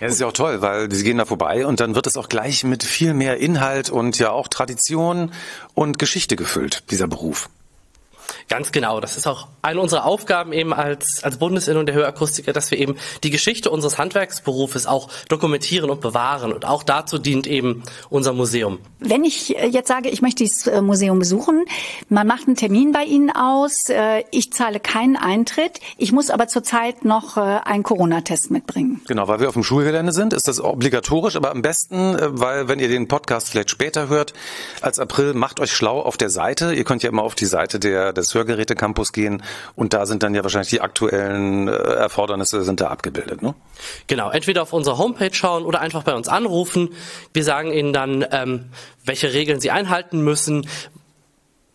[0.00, 2.16] Ja, das ist ja auch toll, weil sie gehen da vorbei und dann wird es
[2.16, 5.32] auch gleich mit viel mehr Inhalt und ja auch Tradition
[5.74, 7.48] und Geschichte gefüllt, dieser Beruf.
[8.48, 9.00] Ganz genau.
[9.00, 12.78] Das ist auch eine unserer Aufgaben eben als, als Bundesinnen- und der Hörakustiker, dass wir
[12.78, 16.52] eben die Geschichte unseres Handwerksberufes auch dokumentieren und bewahren.
[16.52, 18.78] Und auch dazu dient eben unser Museum.
[19.00, 21.66] Wenn ich äh, jetzt sage, ich möchte dieses äh, Museum besuchen,
[22.08, 26.48] man macht einen Termin bei Ihnen aus, äh, ich zahle keinen Eintritt, ich muss aber
[26.48, 29.00] zurzeit noch einen Corona-Test mitbringen.
[29.06, 32.78] Genau, weil wir auf dem Schulgelände sind, ist das obligatorisch, aber am besten, weil wenn
[32.78, 34.32] ihr den Podcast vielleicht später hört,
[34.80, 36.74] als April, macht euch schlau auf der Seite.
[36.74, 39.42] Ihr könnt ja immer auf die Seite der, des Hörgeräte-Campus gehen
[39.74, 43.42] und da sind dann ja wahrscheinlich die aktuellen Erfordernisse sind da abgebildet.
[43.42, 43.54] Ne?
[44.06, 46.90] Genau, entweder auf unserer Homepage schauen oder einfach bei uns anrufen.
[47.32, 48.66] Wir sagen Ihnen dann, ähm,
[49.04, 50.66] welche Regeln Sie einhalten müssen,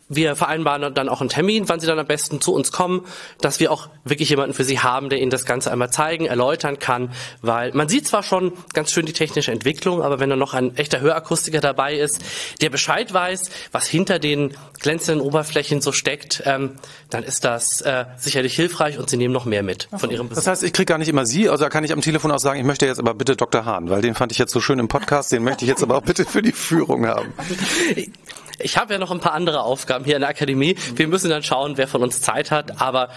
[0.09, 3.05] wir vereinbaren dann auch einen Termin, wann Sie dann am besten zu uns kommen,
[3.41, 6.79] dass wir auch wirklich jemanden für Sie haben, der Ihnen das Ganze einmal zeigen, erläutern
[6.79, 10.53] kann, weil man sieht zwar schon ganz schön die technische Entwicklung, aber wenn da noch
[10.53, 12.21] ein echter Hörakustiker dabei ist,
[12.61, 16.71] der Bescheid weiß, was hinter den glänzenden Oberflächen so steckt, ähm,
[17.09, 20.43] dann ist das äh, sicherlich hilfreich und Sie nehmen noch mehr mit von Ihrem Besuch.
[20.43, 22.39] Das heißt, ich kriege gar nicht immer Sie, also da kann ich am Telefon auch
[22.39, 23.65] sagen, ich möchte jetzt aber bitte Dr.
[23.65, 25.97] Hahn, weil den fand ich jetzt so schön im Podcast, den möchte ich jetzt aber
[25.97, 27.33] auch bitte für die Führung haben.
[28.59, 30.75] Ich habe ja noch ein paar andere Aufgaben hier in der Akademie.
[30.95, 32.81] Wir müssen dann schauen, wer von uns Zeit hat.
[32.81, 33.09] Aber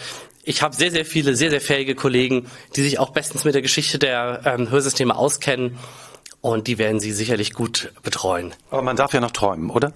[0.45, 3.62] ich habe sehr, sehr viele, sehr, sehr fähige Kollegen, die sich auch bestens mit der
[3.62, 5.78] Geschichte der ähm, Hörsysteme auskennen.
[6.41, 8.55] Und die werden Sie sicherlich gut betreuen.
[8.70, 9.93] Aber man darf ja noch träumen, oder?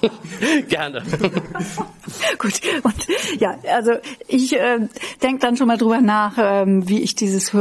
[0.68, 1.02] Gerne.
[2.38, 3.06] Gut, und
[3.38, 3.92] ja, also
[4.26, 4.88] ich äh,
[5.22, 7.54] denke dann schon mal drüber nach, ähm, wie ich dieses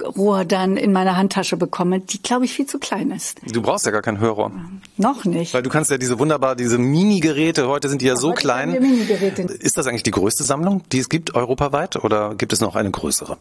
[0.00, 3.40] Hörrohr dann in meine Handtasche bekomme, die glaube ich viel zu klein ist.
[3.52, 4.50] Du brauchst ja gar kein Hörrohr.
[4.96, 5.54] Noch nicht.
[5.54, 8.74] Weil du kannst ja diese wunderbar, diese Mini-Geräte, heute sind die ja, ja so klein.
[8.74, 12.90] Ist das eigentlich die größte Sammlung, die es gibt europaweit oder gibt es noch eine
[12.90, 13.38] größere?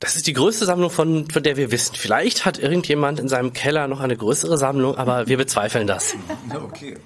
[0.00, 1.94] Das ist die größte Sammlung, von, von der wir wissen.
[1.94, 6.14] Vielleicht hat irgendjemand in seinem Keller noch eine größere Sammlung, aber wir bezweifeln das.
[6.54, 6.96] Okay.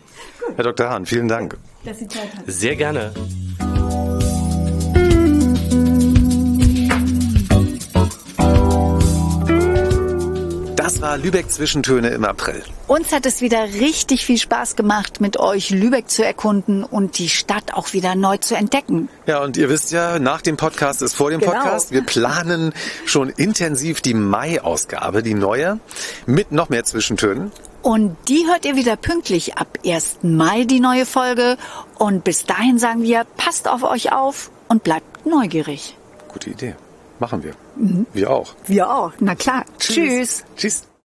[0.54, 0.90] Herr Dr.
[0.90, 1.56] Hahn, vielen Dank.
[2.46, 3.12] Sehr gerne.
[10.84, 12.62] Das war Lübeck Zwischentöne im April.
[12.88, 17.30] Uns hat es wieder richtig viel Spaß gemacht, mit euch Lübeck zu erkunden und die
[17.30, 19.08] Stadt auch wieder neu zu entdecken.
[19.24, 21.52] Ja, und ihr wisst ja, nach dem Podcast ist vor dem genau.
[21.52, 21.90] Podcast.
[21.90, 22.74] Wir planen
[23.06, 25.80] schon intensiv die Mai-Ausgabe, die neue,
[26.26, 27.50] mit noch mehr Zwischentönen.
[27.80, 30.18] Und die hört ihr wieder pünktlich ab 1.
[30.20, 31.56] Mai, die neue Folge.
[31.94, 35.96] Und bis dahin sagen wir, passt auf euch auf und bleibt neugierig.
[36.28, 36.74] Gute Idee.
[37.20, 37.54] Machen wir.
[37.76, 38.06] Mhm.
[38.12, 38.54] Wir auch.
[38.66, 39.12] Wir auch.
[39.20, 39.64] Na klar.
[39.78, 39.94] Tschüss.
[39.94, 40.44] Tschüss.
[40.56, 40.88] Tschüss.